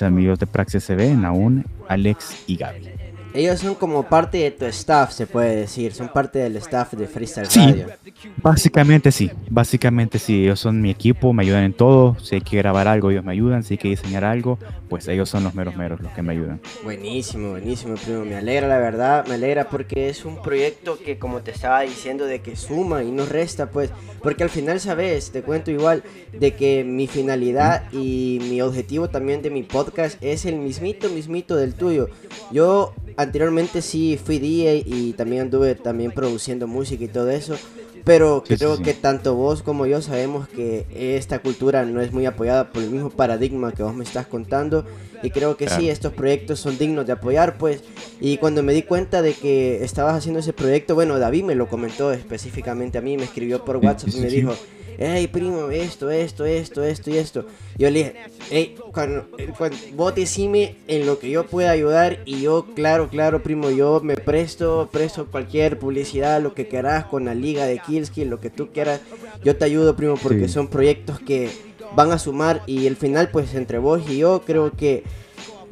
amigos 0.00 0.38
de 0.40 0.46
Praxis 0.46 0.84
CB, 0.84 1.16
Naún, 1.16 1.64
Alex 1.88 2.44
y 2.46 2.56
Gaby. 2.56 2.88
Ellos 3.34 3.60
son 3.60 3.74
como 3.74 4.02
parte 4.04 4.38
de 4.38 4.50
tu 4.50 4.66
staff, 4.66 5.12
se 5.12 5.26
puede 5.26 5.56
decir. 5.56 5.94
Son 5.94 6.08
parte 6.08 6.38
del 6.38 6.56
staff 6.56 6.92
de 6.92 7.06
Freestyle 7.06 7.48
Radio. 7.54 7.86
Básicamente 8.42 9.10
sí. 9.10 9.30
Básicamente 9.48 10.18
sí. 10.18 10.44
Ellos 10.44 10.60
son 10.60 10.80
mi 10.80 10.90
equipo, 10.90 11.32
me 11.32 11.42
ayudan 11.42 11.64
en 11.64 11.72
todo. 11.72 12.16
Si 12.20 12.34
hay 12.34 12.40
que 12.42 12.56
grabar 12.58 12.88
algo, 12.88 13.10
ellos 13.10 13.24
me 13.24 13.32
ayudan. 13.32 13.62
Si 13.62 13.74
hay 13.74 13.78
que 13.78 13.88
diseñar 13.88 14.24
algo, 14.24 14.58
pues 14.88 15.08
ellos 15.08 15.28
son 15.28 15.44
los 15.44 15.54
meros 15.54 15.76
meros 15.76 16.00
los 16.00 16.12
que 16.12 16.22
me 16.22 16.32
ayudan. 16.32 16.60
Buenísimo, 16.84 17.50
buenísimo, 17.50 17.94
primo. 17.94 18.24
Me 18.24 18.36
alegra, 18.36 18.68
la 18.68 18.78
verdad. 18.78 19.26
Me 19.26 19.34
alegra 19.34 19.68
porque 19.68 20.08
es 20.08 20.24
un 20.24 20.42
proyecto 20.42 20.98
que, 20.98 21.18
como 21.18 21.40
te 21.40 21.52
estaba 21.52 21.80
diciendo, 21.82 22.26
de 22.26 22.40
que 22.40 22.56
suma 22.56 23.02
y 23.02 23.10
no 23.10 23.24
resta, 23.24 23.70
pues. 23.70 23.90
Porque 24.22 24.42
al 24.42 24.50
final, 24.50 24.78
sabes, 24.78 25.32
te 25.32 25.42
cuento 25.42 25.70
igual, 25.70 26.02
de 26.38 26.54
que 26.54 26.84
mi 26.84 27.06
finalidad 27.06 27.90
y 27.92 28.38
mi 28.48 28.60
objetivo 28.60 29.08
también 29.08 29.42
de 29.42 29.50
mi 29.50 29.62
podcast 29.62 30.22
es 30.22 30.44
el 30.44 30.56
mismito, 30.56 31.08
mismito 31.08 31.56
del 31.56 31.74
tuyo. 31.74 32.08
Yo 32.50 32.94
anteriormente 33.22 33.82
sí 33.82 34.18
fui 34.22 34.38
DJ 34.38 34.84
y 34.86 35.12
también 35.14 35.42
anduve 35.42 35.74
también 35.74 36.12
produciendo 36.12 36.66
música 36.66 37.04
y 37.04 37.08
todo 37.08 37.30
eso. 37.30 37.56
Pero 38.04 38.42
creo 38.44 38.82
que 38.82 38.94
tanto 38.94 39.36
vos 39.36 39.62
como 39.62 39.86
yo 39.86 40.02
sabemos 40.02 40.48
que 40.48 40.86
esta 41.16 41.38
cultura 41.38 41.84
no 41.84 42.00
es 42.00 42.12
muy 42.12 42.26
apoyada 42.26 42.72
por 42.72 42.82
el 42.82 42.90
mismo 42.90 43.10
paradigma 43.10 43.70
que 43.72 43.84
vos 43.84 43.94
me 43.94 44.02
estás 44.02 44.26
contando. 44.26 44.84
Y 45.22 45.30
creo 45.30 45.56
que 45.56 45.68
sí, 45.68 45.88
estos 45.88 46.12
proyectos 46.12 46.58
son 46.58 46.78
dignos 46.78 47.06
de 47.06 47.12
apoyar, 47.12 47.58
pues. 47.58 47.84
Y 48.20 48.38
cuando 48.38 48.64
me 48.64 48.72
di 48.72 48.82
cuenta 48.82 49.22
de 49.22 49.34
que 49.34 49.84
estabas 49.84 50.16
haciendo 50.16 50.40
ese 50.40 50.52
proyecto, 50.52 50.96
bueno, 50.96 51.18
David 51.20 51.44
me 51.44 51.54
lo 51.54 51.68
comentó 51.68 52.12
específicamente 52.12 52.98
a 52.98 53.02
mí, 53.02 53.16
me 53.16 53.24
escribió 53.24 53.64
por 53.64 53.76
WhatsApp 53.76 54.10
y 54.16 54.20
me 54.20 54.28
dijo, 54.28 54.52
hey 54.98 55.26
primo, 55.26 55.70
esto, 55.70 56.10
esto, 56.10 56.44
esto, 56.44 56.82
esto 56.82 57.10
y 57.10 57.16
esto. 57.16 57.46
Yo 57.78 57.90
le 57.90 57.98
dije, 57.98 58.14
hey, 58.50 58.76
cuando, 58.92 59.26
cuando, 59.56 59.76
vos 59.94 60.14
decime 60.14 60.76
en 60.88 61.06
lo 61.06 61.18
que 61.18 61.30
yo 61.30 61.46
pueda 61.46 61.70
ayudar 61.70 62.20
y 62.24 62.42
yo, 62.42 62.66
claro, 62.74 63.08
claro, 63.08 63.42
primo, 63.42 63.70
yo 63.70 64.00
me 64.02 64.16
presto, 64.16 64.88
presto 64.92 65.26
cualquier 65.26 65.78
publicidad, 65.78 66.42
lo 66.42 66.54
que 66.54 66.68
quieras 66.68 67.06
con 67.06 67.24
la 67.24 67.34
liga 67.34 67.66
de 67.66 67.78
Killskill, 67.78 68.28
lo 68.28 68.40
que 68.40 68.50
tú 68.50 68.68
quieras, 68.72 69.00
yo 69.42 69.56
te 69.56 69.64
ayudo, 69.64 69.96
primo, 69.96 70.16
porque 70.22 70.48
son 70.48 70.68
proyectos 70.68 71.20
que 71.20 71.50
van 71.94 72.12
a 72.12 72.18
sumar 72.18 72.62
y 72.66 72.86
el 72.86 72.96
final, 72.96 73.30
pues 73.30 73.54
entre 73.54 73.78
vos 73.78 74.02
y 74.08 74.18
yo, 74.18 74.42
creo 74.44 74.72
que 74.72 75.04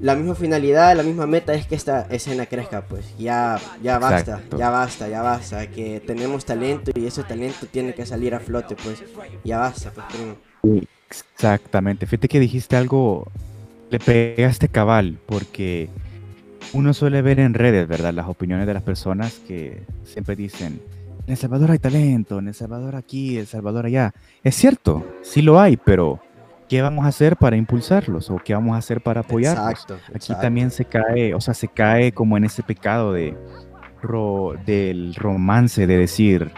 la 0.01 0.15
misma 0.15 0.35
finalidad, 0.35 0.97
la 0.97 1.03
misma 1.03 1.27
meta 1.27 1.53
es 1.53 1.67
que 1.67 1.75
esta 1.75 2.03
escena 2.11 2.47
crezca, 2.47 2.83
pues 2.83 3.15
ya, 3.19 3.59
ya 3.83 3.99
basta, 3.99 4.41
ya 4.57 4.71
basta, 4.71 5.09
ya 5.09 5.23
basta, 5.23 5.67
que 5.69 6.01
tenemos 6.01 6.45
talento 6.45 6.91
y 6.95 7.07
ese 7.07 7.23
talento 7.23 7.67
tiene 7.67 7.93
que 7.95 8.07
salir 8.07 8.35
a 8.35 8.41
flote, 8.41 8.77
pues 8.83 9.03
ya 9.45 9.59
basta, 9.59 9.91
pues 9.91 10.07
primo. 10.07 10.83
Exactamente, 11.09 12.07
fíjate 12.07 12.29
que 12.29 12.41
dijiste 12.41 12.77
algo, 12.77 13.31
le 13.91 13.99
pegaste 13.99 14.69
cabal, 14.69 15.19
porque 15.27 15.91
uno 16.73 16.95
suele 16.95 17.21
ver 17.21 17.39
en 17.39 17.53
redes, 17.53 17.87
¿verdad? 17.87 18.15
Las 18.15 18.29
opiniones 18.29 18.67
de 18.67 18.75
las 18.75 18.83
personas 18.83 19.41
que 19.47 19.83
siempre 20.05 20.35
dicen, 20.35 20.81
en 21.27 21.33
El 21.33 21.37
Salvador 21.37 21.73
hay 21.73 21.79
talento, 21.79 22.39
en 22.39 22.49
El 22.49 22.55
Salvador 22.55 22.97
aquí, 22.97 23.35
en 23.35 23.41
El 23.41 23.47
Salvador 23.47 23.87
allá. 23.87 24.15
Es 24.43 24.55
cierto, 24.55 25.05
sí 25.23 25.43
lo 25.43 25.61
hay, 25.61 25.77
pero 25.77 26.21
¿qué 26.71 26.83
vamos 26.83 27.05
a 27.05 27.09
hacer 27.09 27.37
para 27.37 27.57
impulsarlos 27.57 28.31
o 28.31 28.37
qué 28.37 28.55
vamos 28.55 28.77
a 28.77 28.79
hacer 28.79 29.01
para 29.01 29.23
apoyarlos? 29.23 29.71
Exacto, 29.71 29.99
Aquí 30.15 30.33
también 30.41 30.71
se 30.71 30.85
cae, 30.85 31.35
o 31.35 31.41
sea, 31.41 31.53
se 31.53 31.67
cae 31.67 32.13
como 32.13 32.37
en 32.37 32.45
ese 32.45 32.63
pecado 32.63 33.13
de 33.13 33.37
del 34.65 35.15
romance, 35.17 35.87
de 35.87 35.99
decir, 35.99 36.51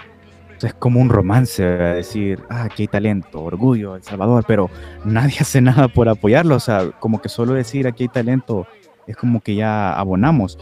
o 0.56 0.60
sea, 0.60 0.68
es 0.68 0.74
como 0.74 1.00
un 1.00 1.08
romance, 1.08 1.64
de 1.64 1.94
decir, 1.94 2.40
ah, 2.50 2.64
aquí 2.64 2.84
hay 2.84 2.88
talento, 2.88 3.42
orgullo, 3.42 3.96
El 3.96 4.02
Salvador, 4.04 4.44
pero 4.46 4.70
nadie 5.04 5.36
hace 5.40 5.60
nada 5.60 5.88
por 5.88 6.08
apoyarlo, 6.08 6.56
o 6.56 6.60
sea, 6.60 6.90
como 7.00 7.20
que 7.20 7.30
solo 7.30 7.54
decir 7.54 7.88
aquí 7.88 8.04
hay 8.04 8.08
talento 8.08 8.66
es 9.06 9.16
como 9.16 9.40
que 9.40 9.56
ya 9.56 9.94
abonamos. 9.94 10.58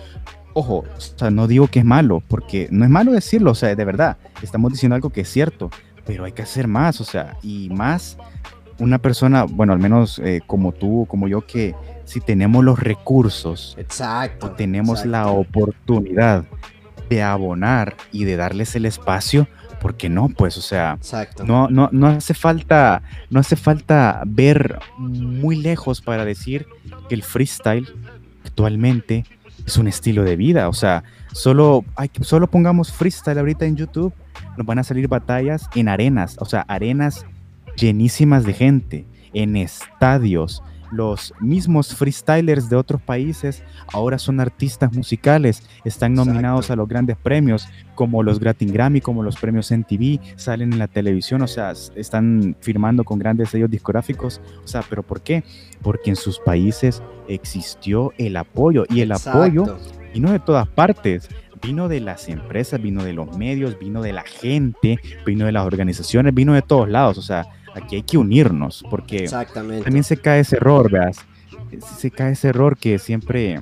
Ojo, 0.55 0.85
o 0.97 1.01
sea, 1.01 1.31
no 1.31 1.49
digo 1.49 1.67
que 1.67 1.81
es 1.81 1.85
malo, 1.85 2.23
porque 2.27 2.69
no 2.71 2.85
es 2.85 2.91
malo 2.91 3.13
decirlo, 3.13 3.51
o 3.51 3.55
sea, 3.57 3.75
de 3.75 3.85
verdad, 3.85 4.17
estamos 4.43 4.73
diciendo 4.73 4.95
algo 4.95 5.11
que 5.11 5.23
es 5.23 5.29
cierto, 5.29 5.71
pero 6.07 6.25
hay 6.25 6.33
que 6.33 6.43
hacer 6.43 6.67
más, 6.69 7.01
o 7.01 7.05
sea, 7.05 7.37
y 7.43 7.69
más 7.71 8.17
una 8.81 8.99
persona, 8.99 9.45
bueno, 9.45 9.73
al 9.73 9.79
menos 9.79 10.19
eh, 10.19 10.41
como 10.47 10.73
tú, 10.73 11.07
como 11.09 11.29
yo, 11.29 11.47
que 11.47 11.75
si 12.05 12.21
tenemos 12.21 12.65
los 12.65 12.81
recursos, 12.81 13.77
exacto, 13.79 14.51
tenemos 14.53 15.07
la 15.07 15.29
oportunidad 15.29 16.45
de 17.09 17.23
abonar 17.23 17.97
y 18.11 18.25
de 18.25 18.37
darles 18.37 18.75
el 18.75 18.87
espacio, 18.87 19.47
¿por 19.81 19.97
qué 19.97 20.09
no? 20.09 20.29
Pues, 20.29 20.57
o 20.57 20.63
sea, 20.63 20.99
no, 21.45 21.69
no, 21.69 21.89
no 21.93 22.07
hace 22.09 22.35
falta, 22.35 23.03
no 23.31 23.41
hace 23.41 23.57
falta 23.57 24.23
ver 24.27 24.79
muy 24.97 25.57
lejos 25.57 26.01
para 26.01 26.25
decir 26.25 26.67
que 27.09 27.15
el 27.15 27.23
freestyle 27.23 27.89
actualmente 28.45 29.25
es 29.67 29.77
un 29.77 29.89
estilo 29.89 30.25
de 30.25 30.37
vida. 30.37 30.69
O 30.69 30.73
sea, 30.73 31.05
solo, 31.33 31.85
hay, 31.97 32.11
solo 32.23 32.49
pongamos 32.49 32.93
freestyle 32.93 33.39
ahorita 33.39 33.67
en 33.67 33.77
YouTube, 33.77 34.13
nos 34.57 34.67
van 34.67 34.79
a 34.79 34.85
salir 34.85 35.09
batallas 35.09 35.69
en 35.75 35.89
arenas, 35.89 36.37
o 36.39 36.45
sea, 36.45 36.65
arenas 36.69 37.27
llenísimas 37.81 38.45
de 38.45 38.53
gente, 38.53 39.07
en 39.33 39.57
estadios, 39.57 40.63
los 40.91 41.33
mismos 41.41 41.95
freestylers 41.95 42.69
de 42.69 42.77
otros 42.77 43.01
países 43.01 43.63
ahora 43.93 44.19
son 44.19 44.41
artistas 44.41 44.93
musicales, 44.93 45.63
están 45.85 46.15
nominados 46.15 46.71
a 46.71 46.77
los 46.77 46.89
grandes 46.89 47.17
premios, 47.17 47.69
como 47.95 48.23
los 48.23 48.41
Gratin 48.41 48.73
Grammy, 48.73 49.01
como 49.01 49.23
los 49.23 49.37
premios 49.37 49.71
MTV, 49.71 50.19
salen 50.37 50.73
en 50.73 50.81
la 50.81 50.89
televisión, 50.89 51.43
o 51.43 51.47
sea, 51.47 51.73
están 51.95 52.57
firmando 52.61 53.05
con 53.05 53.19
grandes 53.19 53.51
sellos 53.51 53.71
discográficos, 53.71 54.41
o 54.65 54.67
sea, 54.67 54.83
¿pero 54.89 55.03
por 55.03 55.21
qué? 55.21 55.45
Porque 55.81 56.11
en 56.11 56.17
sus 56.17 56.41
países 56.41 57.03
existió 57.29 58.13
el 58.19 58.37
apoyo 58.37 58.85
y 58.89 59.01
el 59.01 59.13
apoyo 59.13 59.79
vino 60.13 60.33
de 60.33 60.41
todas 60.41 60.69
partes. 60.69 61.29
Vino 61.63 61.89
de 61.89 62.01
las 62.01 62.31
empresas, 62.31 62.81
vino 62.81 63.05
de 63.05 63.13
los 63.13 63.37
medios, 63.37 63.79
vino 63.79 64.01
de 64.01 64.15
la 64.15 64.23
gente, 64.23 64.99
vino 65.27 65.45
de 65.45 65.53
las 65.53 65.67
organizaciones, 65.67 66.33
vino 66.33 66.55
de 66.55 66.63
todos 66.63 66.89
lados. 66.89 67.19
O 67.19 67.23
sea, 67.23 67.49
aquí 67.75 67.97
hay 67.97 68.03
que 68.03 68.19
unirnos, 68.19 68.85
porque 68.91 69.29
también 69.53 70.05
se 70.05 70.17
cae 70.17 70.41
ese 70.41 70.57
error, 70.57 70.91
¿verdad? 70.91 71.15
Se 71.99 72.11
cae 72.11 72.33
ese 72.33 72.49
error 72.49 72.77
que 72.77 72.99
siempre 72.99 73.61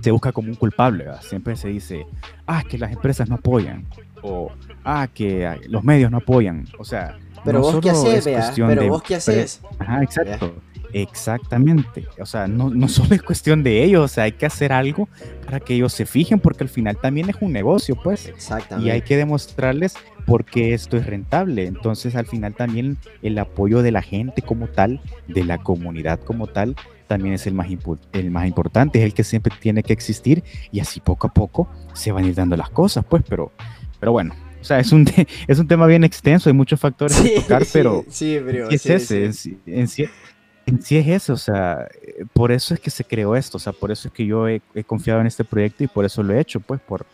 se 0.00 0.10
busca 0.10 0.32
como 0.32 0.48
un 0.48 0.54
culpable, 0.54 1.04
¿verdad? 1.04 1.22
Siempre 1.22 1.56
se 1.56 1.68
dice, 1.68 2.06
ah, 2.46 2.62
que 2.68 2.78
las 2.78 2.92
empresas 2.92 3.28
no 3.28 3.36
apoyan, 3.36 3.86
o 4.22 4.50
ah, 4.84 5.08
que 5.12 5.58
los 5.68 5.84
medios 5.84 6.10
no 6.10 6.18
apoyan, 6.18 6.66
o 6.78 6.84
sea... 6.84 7.18
Pero 7.42 7.60
vos 7.60 7.80
qué 7.80 7.88
haces, 7.88 8.28
Pero 8.54 8.88
vos 8.88 9.02
qué 9.02 9.14
haces. 9.14 9.62
Ajá, 9.78 10.02
exacto. 10.02 10.52
Exactamente. 10.92 12.06
O 12.18 12.26
sea, 12.26 12.48
no, 12.48 12.70
no, 12.70 12.88
solo 12.88 13.14
es 13.14 13.22
cuestión 13.22 13.62
de 13.62 13.82
ellos, 13.84 14.04
o 14.04 14.08
sea, 14.08 14.24
hay 14.24 14.32
que 14.32 14.46
hacer 14.46 14.72
algo 14.72 15.08
para 15.44 15.60
que 15.60 15.74
ellos 15.74 15.92
se 15.92 16.06
fijen, 16.06 16.40
porque 16.40 16.64
al 16.64 16.68
final 16.68 16.96
también 16.96 17.28
es 17.30 17.36
un 17.40 17.52
negocio, 17.52 17.96
pues. 17.96 18.26
Exactamente. 18.26 18.88
Y 18.88 18.92
hay 18.92 19.02
que 19.02 19.16
demostrarles 19.16 19.94
porque 20.26 20.74
esto 20.74 20.96
es 20.96 21.06
rentable. 21.06 21.66
Entonces 21.66 22.14
al 22.14 22.26
final 22.26 22.54
también 22.54 22.98
el 23.22 23.38
apoyo 23.38 23.82
de 23.82 23.92
la 23.92 24.02
gente 24.02 24.42
como 24.42 24.68
tal, 24.68 25.00
de 25.28 25.44
la 25.44 25.58
comunidad 25.58 26.20
como 26.20 26.46
tal, 26.46 26.76
también 27.06 27.34
es 27.34 27.46
el 27.46 27.54
más, 27.54 27.66
el 28.12 28.30
más 28.30 28.46
importante, 28.46 29.00
es 29.00 29.04
el 29.04 29.14
que 29.14 29.24
siempre 29.24 29.52
tiene 29.58 29.82
que 29.82 29.92
existir 29.92 30.44
y 30.70 30.78
así 30.78 31.00
poco 31.00 31.26
a 31.26 31.32
poco 31.32 31.68
se 31.92 32.12
van 32.12 32.24
a 32.24 32.28
ir 32.28 32.34
dando 32.36 32.56
las 32.56 32.70
cosas, 32.70 33.04
pues, 33.04 33.24
pero, 33.28 33.50
pero 33.98 34.12
bueno. 34.12 34.34
O 34.60 34.64
sea, 34.64 34.78
es 34.78 34.92
un, 34.92 35.06
es 35.48 35.58
un 35.58 35.66
tema 35.66 35.86
bien 35.86 36.04
extenso, 36.04 36.48
hay 36.48 36.54
muchos 36.54 36.78
factores 36.78 37.18
que 37.20 37.40
tocar, 37.40 37.64
pero 37.72 38.04
sí, 38.08 38.38
es 38.70 38.86
ese, 38.86 39.24
en, 39.24 39.32
en, 39.66 39.88
sí 39.88 40.96
es 40.98 41.08
eso, 41.08 41.32
o 41.32 41.36
sea, 41.38 41.88
por 42.32 42.52
eso 42.52 42.74
es 42.74 42.80
que 42.80 42.90
se 42.90 43.02
creó 43.02 43.34
esto, 43.34 43.56
o 43.56 43.60
sea, 43.60 43.72
por 43.72 43.90
eso 43.90 44.06
es 44.06 44.14
que 44.14 44.26
yo 44.26 44.46
he, 44.46 44.60
he 44.74 44.84
confiado 44.84 45.20
en 45.20 45.26
este 45.26 45.44
proyecto 45.44 45.82
y 45.82 45.88
por 45.88 46.04
eso 46.04 46.22
lo 46.22 46.34
he 46.34 46.40
hecho, 46.40 46.60
pues, 46.60 46.80
por, 46.80 47.06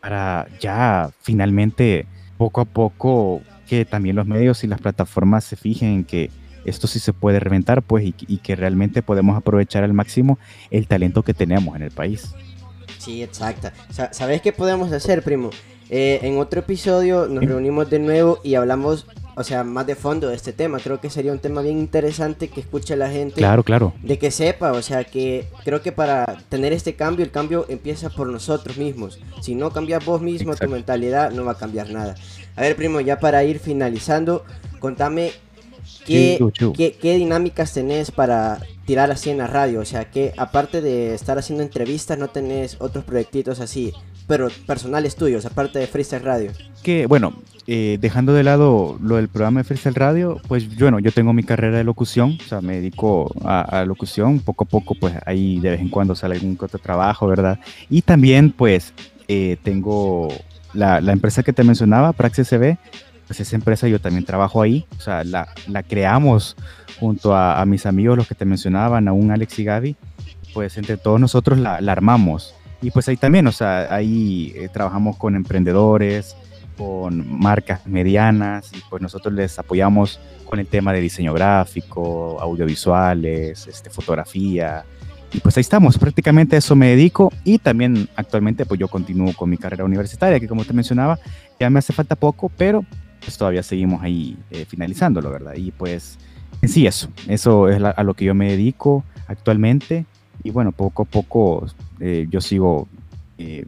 para 0.00 0.46
ya 0.60 1.10
finalmente 1.20 2.06
poco 2.36 2.60
a 2.60 2.64
poco 2.64 3.42
que 3.66 3.84
también 3.84 4.16
los 4.16 4.26
medios 4.26 4.64
y 4.64 4.66
las 4.66 4.80
plataformas 4.80 5.44
se 5.44 5.56
fijen 5.56 5.88
en 5.88 6.04
que 6.04 6.30
esto 6.64 6.86
sí 6.86 6.98
se 6.98 7.12
puede 7.12 7.40
reventar, 7.40 7.82
pues, 7.82 8.04
y, 8.04 8.38
que 8.38 8.54
realmente 8.54 9.02
podemos 9.02 9.36
aprovechar 9.36 9.82
al 9.84 9.92
máximo 9.92 10.38
el 10.70 10.86
talento 10.86 11.22
que 11.22 11.34
tenemos 11.34 11.74
en 11.76 11.82
el 11.82 11.90
país. 11.90 12.34
Sí, 12.98 13.22
exacto. 13.22 13.70
¿Sabes 14.12 14.42
qué 14.42 14.52
podemos 14.52 14.92
hacer, 14.92 15.22
primo? 15.22 15.50
Eh, 15.90 16.20
en 16.22 16.38
otro 16.38 16.60
episodio 16.60 17.26
nos 17.26 17.44
reunimos 17.44 17.90
de 17.90 17.98
nuevo 17.98 18.38
y 18.44 18.54
hablamos 18.54 19.06
o 19.34 19.44
sea, 19.44 19.64
más 19.64 19.86
de 19.86 19.94
fondo 19.94 20.28
de 20.28 20.36
este 20.36 20.52
tema. 20.52 20.78
Creo 20.78 21.00
que 21.00 21.10
sería 21.10 21.32
un 21.32 21.38
tema 21.38 21.62
bien 21.62 21.78
interesante 21.78 22.48
que 22.48 22.60
escuche 22.60 22.96
la 22.96 23.10
gente. 23.10 23.36
Claro, 23.36 23.62
claro. 23.62 23.94
De 24.02 24.18
que 24.18 24.30
sepa, 24.30 24.72
o 24.72 24.82
sea, 24.82 25.04
que 25.04 25.46
creo 25.64 25.82
que 25.82 25.92
para 25.92 26.38
tener 26.48 26.72
este 26.72 26.94
cambio, 26.94 27.24
el 27.24 27.30
cambio 27.30 27.66
empieza 27.68 28.10
por 28.10 28.28
nosotros 28.28 28.76
mismos. 28.76 29.18
Si 29.40 29.54
no 29.54 29.70
cambias 29.70 30.04
vos 30.04 30.20
mismo 30.20 30.54
tu 30.54 30.68
mentalidad, 30.68 31.30
no 31.32 31.44
va 31.44 31.52
a 31.52 31.58
cambiar 31.58 31.90
nada. 31.90 32.14
A 32.56 32.62
ver, 32.62 32.76
primo, 32.76 33.00
ya 33.00 33.18
para 33.18 33.42
ir 33.44 33.58
finalizando, 33.58 34.44
contame 34.78 35.32
qué, 36.04 36.38
qué, 37.00 37.16
dinámicas 37.16 37.72
tenés 37.72 38.10
para 38.10 38.60
tirar 38.84 39.10
así 39.10 39.30
en 39.30 39.38
la 39.38 39.46
radio. 39.46 39.80
O 39.80 39.84
sea, 39.84 40.10
que 40.10 40.34
aparte 40.36 40.82
de 40.82 41.14
estar 41.14 41.38
haciendo 41.38 41.62
entrevistas, 41.62 42.18
no 42.18 42.28
tenés 42.28 42.76
otros 42.80 43.04
proyectitos 43.04 43.60
así, 43.60 43.94
pero 44.26 44.48
personales 44.66 45.16
tuyos, 45.16 45.46
aparte 45.46 45.78
de 45.78 45.86
Freestyle 45.86 46.22
Radio. 46.22 46.52
Que, 46.82 47.06
bueno, 47.06 47.34
eh, 47.66 47.98
dejando 48.00 48.32
de 48.32 48.42
lado 48.42 48.98
lo 49.00 49.16
del 49.16 49.28
programa 49.28 49.60
de 49.60 49.64
Freestyle 49.64 49.94
Radio, 49.94 50.40
pues 50.48 50.76
bueno, 50.76 50.98
yo 50.98 51.12
tengo 51.12 51.32
mi 51.32 51.44
carrera 51.44 51.78
de 51.78 51.84
locución, 51.84 52.38
o 52.44 52.48
sea, 52.48 52.60
me 52.60 52.74
dedico 52.74 53.32
a, 53.44 53.84
locución, 53.84 54.40
poco 54.40 54.64
a 54.64 54.66
poco, 54.68 54.96
pues 54.96 55.14
ahí 55.26 55.60
de 55.60 55.70
vez 55.70 55.80
en 55.80 55.88
cuando 55.88 56.16
sale 56.16 56.34
algún 56.34 56.58
otro 56.60 56.80
trabajo, 56.80 57.28
¿verdad? 57.28 57.60
Y 57.88 58.02
también, 58.02 58.50
pues, 58.50 58.92
eh, 59.28 59.58
tengo 59.62 60.28
la, 60.74 60.98
empresa 60.98 61.44
que 61.44 61.52
te 61.52 61.62
mencionaba, 61.62 62.12
Praxis 62.12 62.48
CB, 62.48 62.78
pues 63.28 63.38
esa 63.38 63.54
empresa 63.54 63.86
yo 63.86 64.00
también 64.00 64.24
trabajo 64.24 64.60
ahí, 64.60 64.84
o 64.98 65.00
sea, 65.00 65.22
la, 65.22 65.48
la 65.68 65.84
creamos 65.84 66.56
junto 66.98 67.34
a, 67.34 67.60
a, 67.60 67.66
mis 67.66 67.86
amigos, 67.86 68.16
los 68.16 68.26
que 68.26 68.34
te 68.34 68.44
mencionaban, 68.44 69.06
aún 69.06 69.30
Alex 69.30 69.58
y 69.60 69.64
Gaby, 69.64 69.96
pues 70.52 70.76
entre 70.78 70.96
todos 70.96 71.20
nosotros 71.20 71.58
la, 71.58 71.80
la 71.80 71.92
armamos. 71.92 72.54
Y 72.82 72.90
pues 72.90 73.08
ahí 73.08 73.16
también, 73.16 73.46
o 73.46 73.52
sea, 73.52 73.94
ahí 73.94 74.52
eh, 74.56 74.68
trabajamos 74.68 75.16
con 75.16 75.36
emprendedores, 75.36 76.36
con 76.76 77.38
marcas 77.40 77.86
medianas 77.86 78.72
y 78.72 78.80
pues 78.88 79.02
nosotros 79.02 79.34
les 79.34 79.58
apoyamos 79.58 80.20
con 80.44 80.58
el 80.58 80.66
tema 80.66 80.92
de 80.92 81.00
diseño 81.00 81.32
gráfico, 81.32 82.38
audiovisuales, 82.40 83.66
este, 83.66 83.90
fotografía. 83.90 84.84
Y 85.32 85.40
pues 85.40 85.56
ahí 85.56 85.62
estamos, 85.62 85.96
prácticamente 85.96 86.56
a 86.56 86.58
eso 86.58 86.76
me 86.76 86.88
dedico 86.88 87.32
y 87.42 87.58
también 87.58 88.08
actualmente 88.16 88.66
pues 88.66 88.78
yo 88.78 88.88
continúo 88.88 89.32
con 89.32 89.48
mi 89.48 89.56
carrera 89.56 89.84
universitaria, 89.84 90.38
que 90.38 90.46
como 90.46 90.64
te 90.64 90.74
mencionaba, 90.74 91.18
ya 91.58 91.70
me 91.70 91.78
hace 91.78 91.92
falta 91.92 92.16
poco, 92.16 92.50
pero 92.50 92.84
pues 93.20 93.38
todavía 93.38 93.62
seguimos 93.62 94.02
ahí 94.02 94.36
eh, 94.50 94.66
finalizándolo, 94.66 95.30
¿verdad? 95.30 95.54
Y 95.56 95.70
pues 95.70 96.18
en 96.60 96.68
sí 96.68 96.86
eso, 96.86 97.08
eso 97.28 97.68
es 97.68 97.82
a 97.82 98.02
lo 98.02 98.14
que 98.14 98.26
yo 98.26 98.34
me 98.34 98.50
dedico 98.50 99.04
actualmente 99.26 100.04
y 100.42 100.50
bueno, 100.50 100.72
poco 100.72 101.02
a 101.02 101.06
poco 101.06 101.66
eh, 102.00 102.26
yo 102.30 102.40
sigo 102.40 102.88
eh, 103.38 103.64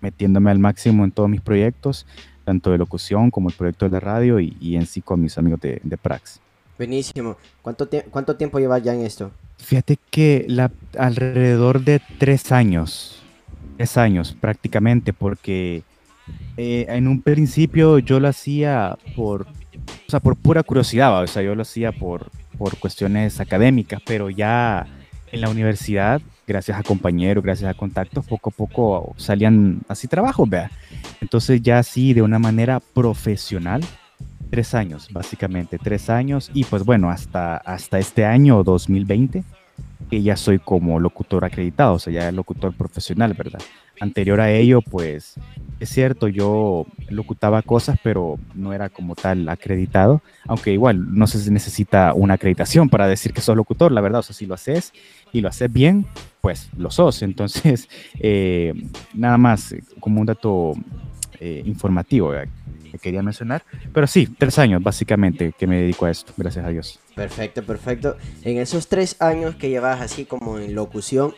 metiéndome 0.00 0.50
al 0.50 0.58
máximo 0.58 1.04
en 1.04 1.10
todos 1.10 1.28
mis 1.28 1.40
proyectos 1.40 2.06
tanto 2.50 2.72
de 2.72 2.78
locución 2.78 3.30
como 3.30 3.48
el 3.48 3.54
proyecto 3.54 3.84
de 3.86 3.92
la 3.92 4.00
radio 4.00 4.40
y, 4.40 4.74
en 4.74 4.84
sí 4.84 5.00
con 5.02 5.22
mis 5.22 5.38
amigos 5.38 5.60
de, 5.60 5.98
Prax. 6.02 6.40
Buenísimo. 6.76 7.36
¿Cuánto, 7.62 7.88
¿Cuánto 8.10 8.34
tiempo 8.34 8.58
llevas 8.58 8.82
ya 8.82 8.92
en 8.92 9.02
esto? 9.02 9.30
Fíjate 9.58 9.98
que 10.10 10.46
la, 10.48 10.72
alrededor 10.98 11.84
de 11.84 12.00
tres 12.18 12.50
años, 12.50 13.22
tres 13.76 13.96
años 13.96 14.36
prácticamente, 14.40 15.12
porque 15.12 15.84
eh, 16.56 16.86
en 16.88 17.06
un 17.06 17.22
principio 17.22 18.00
yo 18.00 18.18
lo 18.18 18.26
hacía 18.26 18.98
por, 19.14 19.42
o 19.42 20.10
sea, 20.10 20.18
por 20.18 20.34
pura 20.34 20.64
curiosidad, 20.64 21.22
o 21.22 21.26
sea, 21.28 21.42
yo 21.42 21.54
lo 21.54 21.62
hacía 21.62 21.92
por, 21.92 22.32
por 22.58 22.78
cuestiones 22.78 23.38
académicas, 23.38 24.02
pero 24.04 24.28
ya 24.28 24.88
en 25.30 25.40
la 25.40 25.48
universidad 25.48 26.20
gracias 26.50 26.76
a 26.76 26.82
compañeros, 26.82 27.44
gracias 27.44 27.70
a 27.70 27.74
contactos, 27.74 28.26
poco 28.26 28.50
a 28.50 28.52
poco 28.52 29.14
salían 29.16 29.82
así 29.86 30.08
trabajos, 30.08 30.48
vea. 30.48 30.68
Entonces 31.20 31.62
ya 31.62 31.78
así 31.78 32.14
de 32.14 32.22
una 32.22 32.38
manera 32.38 32.80
profesional, 32.80 33.82
tres 34.50 34.74
años, 34.74 35.08
básicamente, 35.12 35.78
tres 35.78 36.10
años. 36.10 36.50
Y 36.52 36.64
pues 36.64 36.84
bueno, 36.84 37.10
hasta, 37.10 37.56
hasta 37.56 37.98
este 37.98 38.24
año 38.24 38.62
2020, 38.64 39.44
que 40.10 40.22
ya 40.22 40.36
soy 40.36 40.58
como 40.58 40.98
locutor 40.98 41.44
acreditado, 41.44 41.94
o 41.94 41.98
sea, 41.98 42.12
ya 42.12 42.32
locutor 42.32 42.74
profesional, 42.74 43.34
¿verdad? 43.34 43.60
Anterior 44.00 44.40
a 44.40 44.50
ello, 44.50 44.82
pues 44.82 45.36
es 45.78 45.88
cierto, 45.88 46.26
yo 46.26 46.86
locutaba 47.08 47.62
cosas, 47.62 47.98
pero 48.02 48.38
no 48.54 48.72
era 48.72 48.88
como 48.88 49.14
tal 49.14 49.48
acreditado, 49.48 50.20
aunque 50.46 50.72
igual 50.72 51.16
no 51.16 51.26
se 51.26 51.50
necesita 51.50 52.12
una 52.14 52.34
acreditación 52.34 52.88
para 52.88 53.06
decir 53.06 53.32
que 53.32 53.40
sos 53.40 53.56
locutor, 53.56 53.92
la 53.92 54.00
verdad, 54.00 54.20
o 54.20 54.22
sea, 54.22 54.34
si 54.34 54.46
lo 54.46 54.54
haces 54.54 54.92
y 55.32 55.40
lo 55.40 55.48
haces 55.48 55.72
bien, 55.72 56.06
pues 56.40 56.70
lo 56.76 56.90
sos. 56.90 57.22
Entonces, 57.22 57.88
eh, 58.18 58.74
nada 59.14 59.38
más 59.38 59.74
como 60.00 60.20
un 60.20 60.26
dato 60.26 60.74
eh, 61.40 61.62
informativo 61.64 62.32
que 62.92 62.98
quería 62.98 63.22
mencionar, 63.22 63.64
pero 63.92 64.06
sí, 64.06 64.28
tres 64.38 64.58
años 64.58 64.82
básicamente 64.82 65.52
que 65.56 65.66
me 65.66 65.80
dedico 65.80 66.06
a 66.06 66.10
esto, 66.10 66.32
gracias 66.36 66.64
a 66.64 66.68
Dios. 66.68 67.00
Perfecto, 67.14 67.62
perfecto. 67.62 68.16
En 68.42 68.58
esos 68.58 68.88
tres 68.88 69.20
años 69.20 69.54
que 69.56 69.68
llevas 69.68 70.00
así 70.00 70.24
como 70.24 70.58
en 70.58 70.74
locución, 70.74 71.34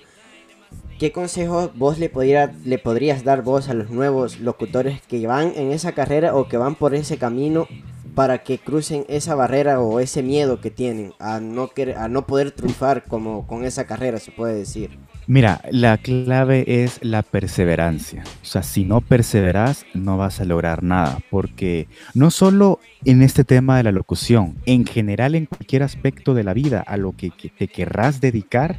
¿Qué 0.98 1.10
consejos 1.10 1.76
vos 1.76 1.98
le, 1.98 2.08
podrías 2.08 3.24
dar 3.24 3.42
vos 3.42 3.68
a 3.68 3.74
los 3.74 3.90
nuevos 3.90 4.38
locutores 4.38 5.00
que 5.02 5.26
van 5.26 5.52
en 5.56 5.72
esa 5.72 5.92
carrera 5.92 6.36
o 6.36 6.46
que 6.46 6.56
van 6.56 6.76
por 6.76 6.94
ese 6.94 7.16
camino 7.16 7.66
para 8.14 8.44
que 8.44 8.58
crucen 8.58 9.04
esa 9.08 9.34
barrera 9.34 9.80
o 9.80 9.98
ese 9.98 10.22
miedo 10.22 10.60
que 10.60 10.70
tienen 10.70 11.12
a 11.18 11.40
no, 11.40 11.70
a 11.96 12.08
no 12.08 12.26
poder 12.26 12.52
triunfar 12.52 13.02
como 13.02 13.48
con 13.48 13.64
esa 13.64 13.84
carrera, 13.84 14.20
se 14.20 14.30
puede 14.30 14.54
decir? 14.54 14.96
Mira, 15.28 15.60
la 15.70 15.98
clave 15.98 16.64
es 16.66 16.98
la 17.02 17.22
perseverancia. 17.22 18.24
O 18.42 18.44
sea, 18.44 18.62
si 18.62 18.84
no 18.84 19.00
perseveras, 19.00 19.86
no 19.94 20.16
vas 20.18 20.40
a 20.40 20.44
lograr 20.44 20.82
nada. 20.82 21.18
Porque 21.30 21.86
no 22.14 22.30
solo 22.30 22.80
en 23.04 23.22
este 23.22 23.44
tema 23.44 23.76
de 23.76 23.84
la 23.84 23.92
locución, 23.92 24.56
en 24.66 24.84
general 24.84 25.34
en 25.34 25.46
cualquier 25.46 25.84
aspecto 25.84 26.34
de 26.34 26.42
la 26.42 26.54
vida 26.54 26.80
a 26.80 26.96
lo 26.96 27.12
que, 27.12 27.30
te 27.30 27.68
querrás 27.68 28.20
dedicar, 28.20 28.78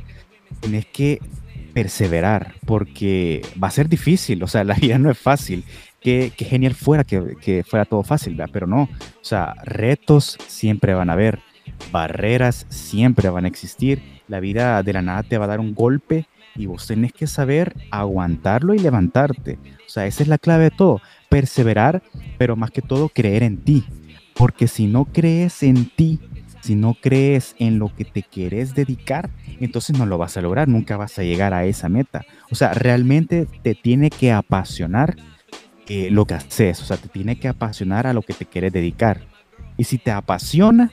tienes 0.60 0.86
que 0.86 1.20
perseverar, 1.74 2.54
porque 2.66 3.42
va 3.62 3.70
a 3.70 3.72
ser 3.72 3.90
difícil, 3.90 4.44
o 4.44 4.48
sea, 4.48 4.64
la 4.64 4.76
vida 4.76 5.00
no 5.00 5.10
es 5.10 5.18
fácil. 5.18 5.64
qué, 6.02 6.32
genial 6.38 6.76
fuera 6.76 7.04
que, 7.04 7.36
que, 7.42 7.64
fuera 7.64 7.86
todo 7.86 8.04
fácil, 8.04 8.36
¿verdad? 8.36 8.52
Pero 8.54 8.68
no, 8.68 8.84
o 8.84 8.90
sea, 9.24 9.56
retos 9.64 10.38
siempre 10.48 10.94
van 10.94 11.10
a 11.10 11.14
haber, 11.14 11.40
barreras 11.92 12.68
siempre 12.70 13.30
van 13.30 13.46
a 13.46 13.48
existir, 13.48 14.02
la 14.28 14.40
vida 14.40 14.84
de 14.84 14.94
la 14.94 15.02
nada 15.02 15.24
te 15.24 15.38
va 15.38 15.46
a 15.46 15.48
dar 15.48 15.60
un 15.60 15.74
golpe 15.74 16.28
y 16.56 16.66
vos 16.66 16.88
tenés 16.88 17.14
que 17.14 17.28
saber 17.28 17.74
aguantarlo 17.92 18.74
y 18.74 18.80
levantarte. 18.80 19.58
O 19.86 19.90
sea, 19.90 20.06
esa 20.06 20.24
es 20.24 20.30
la 20.30 20.38
clave 20.38 20.66
de 20.66 20.72
todo, 20.72 21.02
perseverar, 21.30 22.04
pero 22.38 22.56
más 22.56 22.72
que 22.72 22.82
todo 22.82 23.10
creer 23.10 23.44
en 23.44 23.58
ti. 23.58 23.84
Porque 24.34 24.68
si 24.68 24.88
no 24.88 25.06
crees 25.06 25.64
en 25.64 25.90
ti, 25.90 26.20
si 26.62 26.76
no 26.76 26.96
crees 27.00 27.56
en 27.60 27.78
lo 27.78 27.94
que 27.94 28.06
te 28.06 28.24
quieres 28.24 28.74
dedicar, 28.74 29.30
entonces 29.60 29.98
no 29.98 30.06
lo 30.06 30.18
vas 30.18 30.38
a 30.38 30.42
lograr, 30.42 30.68
nunca 30.68 30.98
vas 30.98 31.20
a 31.20 31.24
llegar 31.24 31.54
a 31.54 31.66
esa 31.66 31.90
meta. 31.90 32.26
O 32.50 32.56
sea, 32.56 32.74
realmente 32.74 33.48
te 33.62 33.76
tiene 33.76 34.10
que 34.10 34.32
apasionar 34.32 35.16
eh, 35.88 36.10
lo 36.10 36.26
que 36.26 36.36
haces, 36.36 36.82
o 36.82 36.86
sea, 36.86 36.98
te 36.98 37.10
tiene 37.10 37.38
que 37.38 37.50
apasionar 37.50 38.08
a 38.08 38.14
lo 38.14 38.22
que 38.22 38.34
te 38.34 38.46
quieres 38.46 38.72
dedicar. 38.72 39.22
Y 39.76 39.84
si 39.84 39.98
te 39.98 40.12
apasiona, 40.12 40.92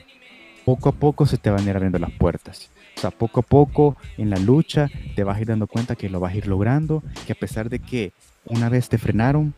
poco 0.65 0.89
a 0.89 0.91
poco 0.91 1.25
se 1.25 1.37
te 1.37 1.49
van 1.49 1.65
a 1.65 1.69
ir 1.69 1.75
abriendo 1.75 1.99
las 1.99 2.11
puertas. 2.11 2.69
O 3.01 3.09
sea, 3.09 3.09
poco 3.09 3.39
a 3.39 3.43
poco 3.43 3.97
en 4.19 4.29
la 4.29 4.37
lucha 4.37 4.87
te 5.15 5.23
vas 5.23 5.37
a 5.37 5.41
ir 5.41 5.47
dando 5.47 5.65
cuenta 5.65 5.95
que 5.95 6.07
lo 6.07 6.19
vas 6.19 6.33
a 6.33 6.37
ir 6.37 6.45
logrando, 6.45 7.01
que 7.25 7.31
a 7.31 7.35
pesar 7.35 7.67
de 7.67 7.79
que 7.79 8.13
una 8.45 8.69
vez 8.69 8.89
te 8.89 8.99
frenaron, 8.99 9.55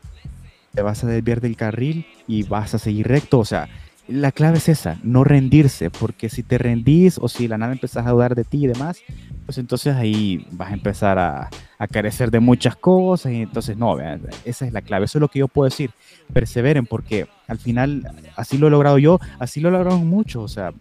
te 0.74 0.82
vas 0.82 1.04
a 1.04 1.08
desviar 1.08 1.42
del 1.42 1.58
carril 1.58 2.06
y 2.26 2.44
vas 2.44 2.74
a 2.74 2.80
seguir 2.80 3.06
recto. 3.06 3.40
O 3.40 3.44
sea, 3.44 3.68
la 4.08 4.32
clave 4.32 4.60
es 4.60 4.70
esa, 4.70 4.98
no 5.04 5.26
rendirse, 5.26 5.90
porque 5.90 6.30
si 6.30 6.42
te 6.42 6.58
rendís 6.58 7.18
o 7.22 7.28
si 7.28 7.50
la 7.50 7.58
nada 7.58 7.74
empezás 7.74 8.08
a 8.08 8.12
dudar 8.12 8.34
de 8.34 8.46
ti 8.46 8.64
y 8.64 8.68
demás, 8.68 9.02
pues 9.46 9.58
entonces 9.58 9.94
ahí 9.94 10.48
vas 10.52 10.72
a 10.72 10.76
empezar 10.76 11.20
a, 11.20 11.50
carecer 11.92 12.32
de 12.32 12.40
muchas 12.40 12.78
cosas 12.78 13.34
y 13.34 13.42
entonces 13.42 13.76
no, 13.76 14.00
esa 14.46 14.66
es 14.66 14.72
la 14.72 14.82
clave, 14.82 15.04
eso 15.04 15.18
es 15.18 15.22
lo 15.22 15.28
que 15.28 15.40
yo 15.40 15.50
puedo 15.50 15.70
decir, 15.70 15.92
perseveren 16.32 16.86
porque 16.86 17.28
al 17.46 17.58
final 17.58 18.10
así 18.38 18.58
lo 18.58 18.68
he 18.68 18.70
logrado 18.70 18.98
yo, 19.00 19.20
así 19.38 19.60
lo 19.60 19.70
lograron 19.70 20.08
muchos, 20.08 20.44
o 20.44 20.48
sea, 20.48 20.72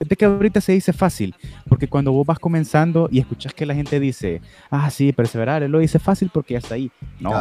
de 0.00 0.16
que 0.16 0.24
ahorita 0.24 0.60
se 0.60 0.72
dice 0.72 0.92
fácil, 0.92 1.34
porque 1.68 1.86
cuando 1.86 2.12
vos 2.12 2.26
vas 2.26 2.38
comenzando 2.38 3.08
y 3.12 3.18
escuchas 3.20 3.52
que 3.52 3.66
la 3.66 3.74
gente 3.74 4.00
dice, 4.00 4.40
ah, 4.70 4.90
sí, 4.90 5.12
perseverar, 5.12 5.62
él 5.62 5.70
lo 5.70 5.78
dice 5.78 5.98
fácil 5.98 6.30
porque 6.32 6.54
ya 6.54 6.58
está 6.58 6.74
ahí. 6.74 6.90
No, 7.20 7.32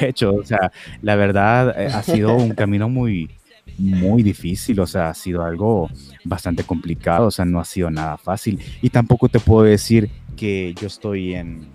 hecho, 0.00 0.34
o 0.40 0.44
sea, 0.44 0.70
la 1.00 1.16
verdad 1.16 1.74
eh, 1.80 1.86
ha 1.86 2.02
sido 2.02 2.34
un 2.34 2.54
camino 2.54 2.90
muy, 2.90 3.30
muy 3.78 4.22
difícil, 4.22 4.78
o 4.80 4.86
sea, 4.86 5.08
ha 5.08 5.14
sido 5.14 5.42
algo 5.44 5.88
bastante 6.24 6.62
complicado, 6.62 7.28
o 7.28 7.30
sea, 7.30 7.46
no 7.46 7.58
ha 7.58 7.64
sido 7.64 7.90
nada 7.90 8.18
fácil. 8.18 8.60
Y 8.82 8.90
tampoco 8.90 9.28
te 9.28 9.40
puedo 9.40 9.64
decir 9.64 10.10
que 10.36 10.74
yo 10.78 10.86
estoy 10.86 11.34
en, 11.34 11.68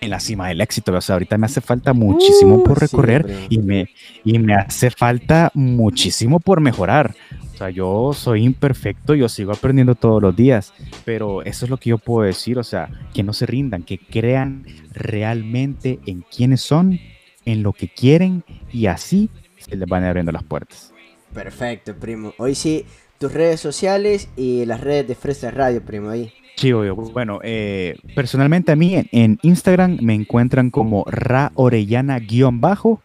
en 0.00 0.10
la 0.10 0.20
cima 0.20 0.48
del 0.48 0.60
éxito, 0.60 0.92
o 0.92 1.00
sea, 1.00 1.14
ahorita 1.14 1.38
me 1.38 1.46
hace 1.46 1.60
falta 1.60 1.92
muchísimo 1.92 2.62
por 2.62 2.80
recorrer 2.80 3.46
y, 3.48 3.58
me, 3.58 3.88
y 4.24 4.38
me 4.38 4.54
hace 4.54 4.90
falta 4.90 5.50
muchísimo 5.54 6.38
por 6.40 6.60
mejorar. 6.60 7.14
O 7.56 7.58
sea, 7.58 7.70
yo 7.70 8.12
soy 8.12 8.44
imperfecto, 8.44 9.14
yo 9.14 9.30
sigo 9.30 9.50
aprendiendo 9.50 9.94
todos 9.94 10.20
los 10.20 10.36
días, 10.36 10.74
pero 11.06 11.40
eso 11.40 11.64
es 11.64 11.70
lo 11.70 11.78
que 11.78 11.88
yo 11.88 11.96
puedo 11.96 12.26
decir, 12.26 12.58
o 12.58 12.62
sea, 12.62 12.90
que 13.14 13.22
no 13.22 13.32
se 13.32 13.46
rindan, 13.46 13.82
que 13.82 13.96
crean 13.96 14.66
realmente 14.92 15.98
en 16.04 16.20
quiénes 16.20 16.60
son, 16.60 17.00
en 17.46 17.62
lo 17.62 17.72
que 17.72 17.88
quieren 17.88 18.44
y 18.70 18.88
así 18.88 19.30
se 19.56 19.74
les 19.74 19.88
van 19.88 20.04
abriendo 20.04 20.32
las 20.32 20.42
puertas. 20.42 20.92
Perfecto, 21.32 21.96
primo. 21.96 22.34
Hoy 22.36 22.54
sí, 22.54 22.84
tus 23.18 23.32
redes 23.32 23.58
sociales 23.58 24.28
y 24.36 24.66
las 24.66 24.82
redes 24.82 25.08
de 25.08 25.14
Fresa 25.14 25.50
Radio, 25.50 25.82
primo, 25.82 26.10
ahí. 26.10 26.30
Sí, 26.56 26.74
obvio. 26.74 26.94
Bueno, 26.94 27.40
eh, 27.42 27.96
personalmente 28.14 28.72
a 28.72 28.76
mí 28.76 29.02
en, 29.12 29.38
Instagram 29.40 29.96
me 30.02 30.12
encuentran 30.12 30.68
como 30.68 31.04
Ra 31.06 31.52
Orellana-bajo 31.54 33.00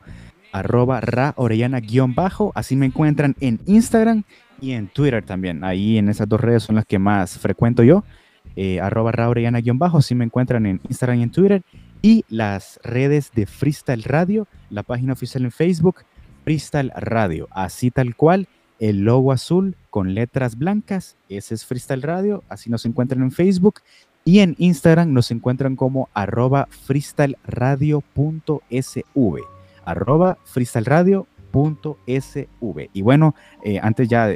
arroba 0.52 1.02
ra 1.02 1.34
orellana 1.38 1.80
guion 1.80 2.16
bajo. 2.16 2.52
Así 2.56 2.76
me 2.76 2.86
encuentran 2.86 3.36
en 3.40 3.60
Instagram 3.66 4.24
y 4.60 4.72
en 4.72 4.88
Twitter 4.88 5.24
también. 5.24 5.64
Ahí 5.64 5.98
en 5.98 6.10
esas 6.10 6.28
dos 6.28 6.42
redes 6.42 6.64
son 6.64 6.76
las 6.76 6.86
que 6.86 7.00
más 7.00 7.40
frecuento 7.40 7.84
yo. 7.84 8.04
Eh, 8.56 8.82
arroba 8.82 9.12
ra 9.12 9.30
orellana 9.30 9.62
guion 9.62 9.80
bajo. 9.80 9.98
Así 9.98 10.16
me 10.16 10.26
encuentran 10.26 10.66
en 10.66 10.82
Instagram 10.88 11.20
y 11.20 11.24
en 11.24 11.32
Twitter. 11.32 11.64
Y 12.02 12.26
las 12.30 12.80
redes 12.84 13.32
de 13.34 13.46
Freestyle 13.46 14.04
Radio, 14.04 14.48
la 14.70 14.84
página 14.84 15.14
oficial 15.14 15.44
en 15.44 15.52
Facebook, 15.52 15.98
Freestyle 16.44 16.92
Radio. 16.96 17.48
Así 17.52 17.92
tal 17.92 18.16
cual, 18.16 18.48
el 18.80 19.02
logo 19.02 19.32
azul 19.32 19.76
con 19.90 20.16
letras 20.16 20.58
blancas. 20.58 21.16
Ese 21.30 21.54
es 21.54 21.66
Freestyle 21.66 22.02
Radio. 22.02 22.44
Así 22.50 22.70
nos 22.70 22.86
encuentran 22.86 23.22
en 23.22 23.32
Facebook. 23.32 23.82
Y 24.24 24.40
en 24.40 24.56
Instagram 24.60 25.14
nos 25.14 25.32
encuentran 25.32 25.76
como 25.76 26.10
arroba 26.14 26.68
freestyleradio.sv 26.86 29.61
arroba 29.86 30.38
freestyleradio.sv. 30.46 32.90
Y 32.94 33.02
bueno, 33.02 33.36
eh, 33.64 33.80
antes 33.82 34.08
ya 34.08 34.32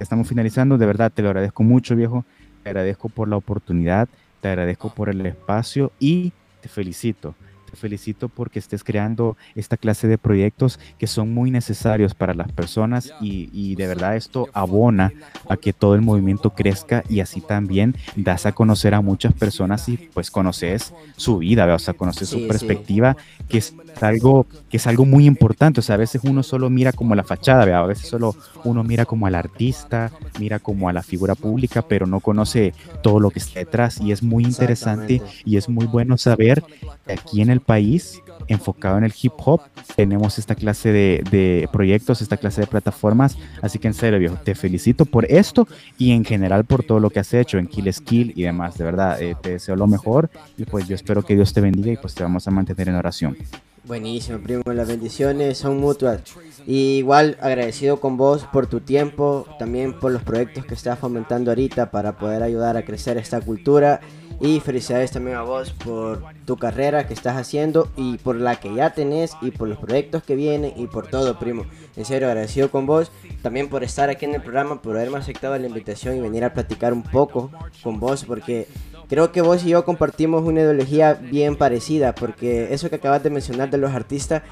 estamos 0.00 0.28
finalizando, 0.28 0.78
de 0.78 0.86
verdad 0.86 1.12
te 1.12 1.22
lo 1.22 1.28
agradezco 1.28 1.62
mucho, 1.62 1.96
viejo. 1.96 2.24
Te 2.62 2.70
agradezco 2.70 3.08
por 3.08 3.28
la 3.28 3.36
oportunidad, 3.36 4.08
te 4.40 4.48
agradezco 4.48 4.90
por 4.90 5.08
el 5.08 5.24
espacio 5.26 5.92
y 5.98 6.32
te 6.60 6.68
felicito 6.68 7.34
felicito 7.76 8.28
porque 8.28 8.58
estés 8.58 8.84
creando 8.84 9.36
esta 9.54 9.76
clase 9.76 10.08
de 10.08 10.18
proyectos 10.18 10.78
que 10.98 11.06
son 11.06 11.32
muy 11.32 11.50
necesarios 11.50 12.14
para 12.14 12.34
las 12.34 12.50
personas 12.52 13.12
y, 13.20 13.74
de 13.74 13.86
verdad 13.86 14.16
esto 14.16 14.48
abona 14.52 15.12
a 15.48 15.56
que 15.56 15.72
todo 15.72 15.94
el 15.94 16.02
movimiento 16.02 16.50
crezca 16.50 17.04
y 17.08 17.20
así 17.20 17.40
también 17.40 17.96
das 18.16 18.46
a 18.46 18.52
conocer 18.52 18.94
a 18.94 19.00
muchas 19.00 19.32
personas 19.32 19.88
y 19.88 19.96
pues 19.96 20.30
conoces 20.30 20.92
su 21.16 21.38
vida, 21.38 21.72
o 21.74 21.78
sea, 21.78 21.94
conoces 21.94 22.28
su 22.28 22.46
perspectiva, 22.46 23.16
que 23.48 23.58
es 23.58 23.74
algo 24.00 24.46
que 24.68 24.76
es 24.76 24.86
algo 24.86 25.04
muy 25.04 25.26
importante, 25.26 25.80
o 25.80 25.82
sea, 25.82 25.94
a 25.94 25.98
veces 25.98 26.22
uno 26.24 26.42
solo 26.42 26.70
mira 26.70 26.92
como 26.92 27.14
la 27.14 27.24
fachada, 27.24 27.78
a 27.78 27.86
veces 27.86 28.08
solo 28.08 28.34
uno 28.64 28.84
mira 28.84 29.04
como 29.04 29.26
al 29.26 29.34
artista, 29.34 30.10
mira 30.38 30.58
como 30.58 30.88
a 30.88 30.92
la 30.92 31.02
figura 31.02 31.34
pública, 31.34 31.82
pero 31.82 32.06
no 32.06 32.20
conoce 32.20 32.74
todo 33.02 33.20
lo 33.20 33.30
que 33.30 33.38
está 33.38 33.60
detrás 33.60 34.00
y 34.00 34.12
es 34.12 34.22
muy 34.22 34.44
interesante 34.44 35.22
y 35.44 35.56
es 35.56 35.68
muy 35.68 35.86
bueno 35.86 36.16
saber 36.16 36.62
que 37.06 37.12
aquí 37.12 37.42
en 37.42 37.50
el 37.50 37.60
país 37.60 38.22
enfocado 38.48 38.98
en 38.98 39.04
el 39.04 39.14
hip 39.20 39.32
hop. 39.44 39.60
Tenemos 39.96 40.38
esta 40.38 40.54
clase 40.54 40.92
de, 40.92 41.68
proyectos, 41.72 42.22
esta 42.22 42.36
clase 42.36 42.62
de 42.62 42.66
plataformas. 42.66 43.36
Así 43.60 43.78
que 43.78 43.88
en 43.88 43.94
serio, 43.94 44.18
viejo, 44.18 44.36
te 44.36 44.54
felicito 44.54 45.04
por 45.04 45.24
esto 45.26 45.66
y 45.98 46.12
en 46.12 46.24
general 46.24 46.64
por 46.64 46.82
todo 46.82 47.00
lo 47.00 47.10
que 47.10 47.20
has 47.20 47.32
hecho 47.34 47.58
en 47.58 47.66
Kill 47.66 47.92
Skill 47.92 48.32
y 48.36 48.42
demás. 48.42 48.76
De 48.78 48.84
verdad, 48.84 49.20
eh, 49.20 49.36
te 49.40 49.50
deseo 49.50 49.76
lo 49.76 49.86
mejor 49.86 50.30
y 50.56 50.64
pues 50.64 50.86
yo 50.88 50.94
espero 50.94 51.22
que 51.22 51.34
Dios 51.34 51.52
te 51.52 51.60
bendiga 51.60 51.92
y 51.92 51.96
pues 51.96 52.14
te 52.14 52.22
vamos 52.22 52.46
a 52.46 52.50
mantener 52.50 52.88
en 52.88 52.94
oración. 52.96 53.36
Buenísimo, 53.84 54.38
primo. 54.38 54.62
Las 54.66 54.86
bendiciones 54.86 55.58
son 55.58 55.78
mutuas. 55.78 56.22
Y 56.66 56.98
igual 56.98 57.36
agradecido 57.40 57.98
con 57.98 58.16
vos 58.16 58.46
por 58.52 58.68
tu 58.68 58.80
tiempo, 58.80 59.46
también 59.58 59.98
por 59.98 60.12
los 60.12 60.22
proyectos 60.22 60.64
que 60.64 60.74
estás 60.74 60.98
fomentando 61.00 61.50
ahorita 61.50 61.90
para 61.90 62.16
poder 62.16 62.44
ayudar 62.44 62.76
a 62.76 62.84
crecer 62.84 63.16
esta 63.16 63.40
cultura 63.40 64.00
y 64.40 64.60
felicidades 64.60 65.12
también 65.12 65.36
a 65.36 65.42
vos 65.42 65.72
por 65.72 66.24
tu 66.44 66.56
carrera 66.56 67.06
que 67.06 67.14
estás 67.14 67.36
haciendo 67.36 67.88
y 67.96 68.18
por 68.18 68.36
la 68.36 68.56
que 68.56 68.74
ya 68.74 68.90
tenés 68.90 69.36
y 69.40 69.52
por 69.52 69.68
los 69.68 69.78
proyectos 69.78 70.24
que 70.24 70.34
vienen 70.34 70.72
y 70.76 70.88
por 70.88 71.08
todo, 71.08 71.38
primo. 71.38 71.64
En 71.96 72.04
serio, 72.04 72.28
agradecido 72.28 72.70
con 72.70 72.86
vos. 72.86 73.12
También 73.42 73.68
por 73.68 73.84
estar 73.84 74.10
aquí 74.10 74.24
en 74.24 74.34
el 74.34 74.42
programa, 74.42 74.82
por 74.82 74.96
haberme 74.96 75.18
aceptado 75.18 75.56
la 75.58 75.66
invitación 75.66 76.16
y 76.16 76.20
venir 76.20 76.44
a 76.44 76.54
platicar 76.54 76.92
un 76.92 77.02
poco 77.02 77.50
con 77.82 78.00
vos, 78.00 78.24
porque 78.24 78.66
creo 79.12 79.30
que 79.30 79.42
vos 79.42 79.62
y 79.62 79.68
yo 79.68 79.84
compartimos 79.84 80.42
una 80.42 80.62
ideología 80.62 81.12
bien 81.12 81.56
parecida, 81.56 82.14
porque 82.14 82.72
eso 82.72 82.88
que 82.88 82.96
acabas 82.96 83.22
de 83.22 83.28
mencionar 83.28 83.68
de 83.68 83.76
los 83.76 83.92
artistas, 83.92 84.42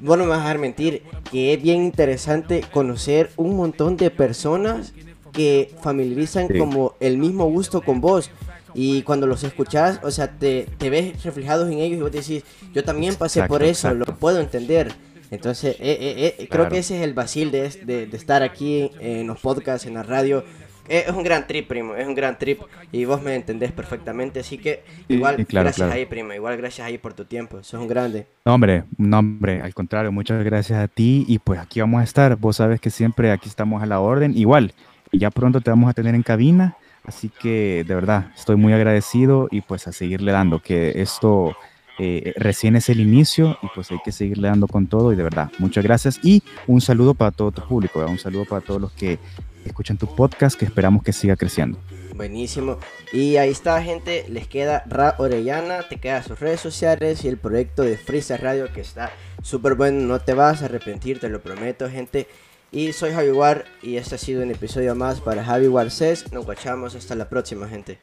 vos 0.00 0.18
no 0.18 0.24
me 0.24 0.30
vas 0.30 0.40
a 0.40 0.42
dejar 0.42 0.58
mentir, 0.58 1.02
que 1.30 1.54
es 1.54 1.62
bien 1.62 1.82
interesante 1.82 2.62
conocer 2.70 3.30
un 3.38 3.56
montón 3.56 3.96
de 3.96 4.10
personas 4.10 4.92
que 5.32 5.74
familiarizan 5.80 6.46
como 6.58 6.94
el 7.00 7.16
mismo 7.16 7.46
gusto 7.46 7.80
con 7.80 8.02
vos. 8.02 8.30
Y 8.74 9.00
cuando 9.00 9.26
los 9.26 9.44
escuchás, 9.44 9.98
o 10.02 10.10
sea, 10.10 10.30
te, 10.30 10.66
te 10.76 10.90
ves 10.90 11.22
reflejados 11.22 11.70
en 11.70 11.78
ellos 11.78 11.96
y 11.96 12.02
vos 12.02 12.12
decís, 12.12 12.44
yo 12.74 12.84
también 12.84 13.14
pasé 13.14 13.44
por 13.44 13.62
eso, 13.62 13.94
lo 13.94 14.04
puedo 14.04 14.40
entender. 14.40 14.92
Entonces, 15.30 15.76
eh, 15.76 15.96
eh, 15.98 16.36
eh, 16.38 16.48
creo 16.50 16.68
que 16.68 16.80
ese 16.80 16.98
es 16.98 17.02
el 17.02 17.14
vacil 17.14 17.50
de, 17.50 17.70
de, 17.70 18.06
de, 18.06 18.16
estar 18.18 18.42
aquí 18.42 18.90
en 19.00 19.26
los 19.26 19.40
podcasts, 19.40 19.86
en 19.86 19.94
la 19.94 20.02
radio. 20.02 20.44
Es 20.88 21.08
un 21.08 21.22
gran 21.22 21.46
trip, 21.46 21.68
primo, 21.68 21.94
es 21.94 22.06
un 22.06 22.14
gran 22.14 22.38
trip 22.38 22.60
y 22.90 23.04
vos 23.04 23.22
me 23.22 23.34
entendés 23.34 23.72
perfectamente, 23.72 24.40
así 24.40 24.58
que 24.58 24.82
igual 25.08 25.46
gracias 25.48 25.90
ahí, 25.90 26.06
primo, 26.06 26.32
igual 26.32 26.56
gracias 26.56 26.86
ahí 26.86 26.98
por 26.98 27.14
tu 27.14 27.24
tiempo, 27.24 27.62
sos 27.62 27.80
un 27.80 27.88
grande. 27.88 28.26
No, 28.44 28.54
hombre, 28.54 28.84
no, 28.98 29.18
hombre, 29.18 29.60
al 29.60 29.74
contrario, 29.74 30.10
muchas 30.10 30.42
gracias 30.44 30.78
a 30.78 30.88
ti 30.88 31.24
y 31.28 31.38
pues 31.38 31.60
aquí 31.60 31.80
vamos 31.80 32.00
a 32.00 32.04
estar, 32.04 32.36
vos 32.36 32.56
sabes 32.56 32.80
que 32.80 32.90
siempre 32.90 33.30
aquí 33.30 33.48
estamos 33.48 33.82
a 33.82 33.86
la 33.86 34.00
orden, 34.00 34.36
igual, 34.36 34.72
ya 35.12 35.30
pronto 35.30 35.60
te 35.60 35.70
vamos 35.70 35.88
a 35.88 35.94
tener 35.94 36.14
en 36.14 36.22
cabina 36.22 36.76
Así 37.04 37.28
que 37.28 37.84
de 37.86 37.94
verdad 37.94 38.30
estoy 38.36 38.56
muy 38.56 38.72
agradecido 38.72 39.48
y 39.50 39.60
pues 39.60 39.88
a 39.88 39.92
seguirle 39.92 40.32
dando, 40.32 40.60
que 40.60 41.02
esto 41.02 41.56
eh, 41.98 42.32
recién 42.36 42.76
es 42.76 42.88
el 42.88 43.00
inicio 43.00 43.58
y 43.62 43.66
pues 43.74 43.90
hay 43.90 43.98
que 44.04 44.12
seguirle 44.12 44.48
dando 44.48 44.66
con 44.66 44.86
todo 44.86 45.12
y 45.12 45.16
de 45.16 45.22
verdad, 45.22 45.50
muchas 45.58 45.84
gracias 45.84 46.20
y 46.22 46.42
un 46.66 46.80
saludo 46.80 47.14
para 47.14 47.30
todo 47.30 47.52
tu 47.52 47.62
público, 47.62 48.04
un 48.04 48.18
saludo 48.18 48.44
para 48.46 48.60
todos 48.60 48.80
los 48.80 48.92
que 48.92 49.18
escuchan 49.64 49.96
tu 49.96 50.06
podcast 50.06 50.58
que 50.58 50.64
esperamos 50.64 51.02
que 51.02 51.12
siga 51.12 51.36
creciendo. 51.36 51.78
Buenísimo. 52.14 52.78
Y 53.12 53.36
ahí 53.36 53.50
está, 53.50 53.82
gente. 53.82 54.26
Les 54.28 54.46
queda 54.46 54.84
Ra 54.86 55.14
Orellana, 55.18 55.88
te 55.88 55.96
queda 55.96 56.22
sus 56.22 56.38
redes 56.38 56.60
sociales 56.60 57.24
y 57.24 57.28
el 57.28 57.38
proyecto 57.38 57.82
de 57.82 57.96
Freeza 57.96 58.36
Radio 58.36 58.72
que 58.72 58.80
está 58.80 59.10
súper 59.42 59.74
bueno. 59.74 60.00
No 60.06 60.20
te 60.20 60.34
vas 60.34 60.62
a 60.62 60.66
arrepentir, 60.66 61.20
te 61.20 61.28
lo 61.28 61.40
prometo, 61.40 61.88
gente. 61.88 62.28
Y 62.70 62.92
soy 62.92 63.12
Javi 63.12 63.30
War 63.30 63.64
y 63.82 63.96
este 63.96 64.14
ha 64.14 64.18
sido 64.18 64.42
un 64.42 64.50
episodio 64.50 64.94
más 64.94 65.20
para 65.20 65.44
Javi 65.44 65.68
War 65.68 65.88
Nos 66.32 66.44
guachamos 66.44 66.94
hasta 66.94 67.14
la 67.14 67.28
próxima, 67.28 67.68
gente. 67.68 67.98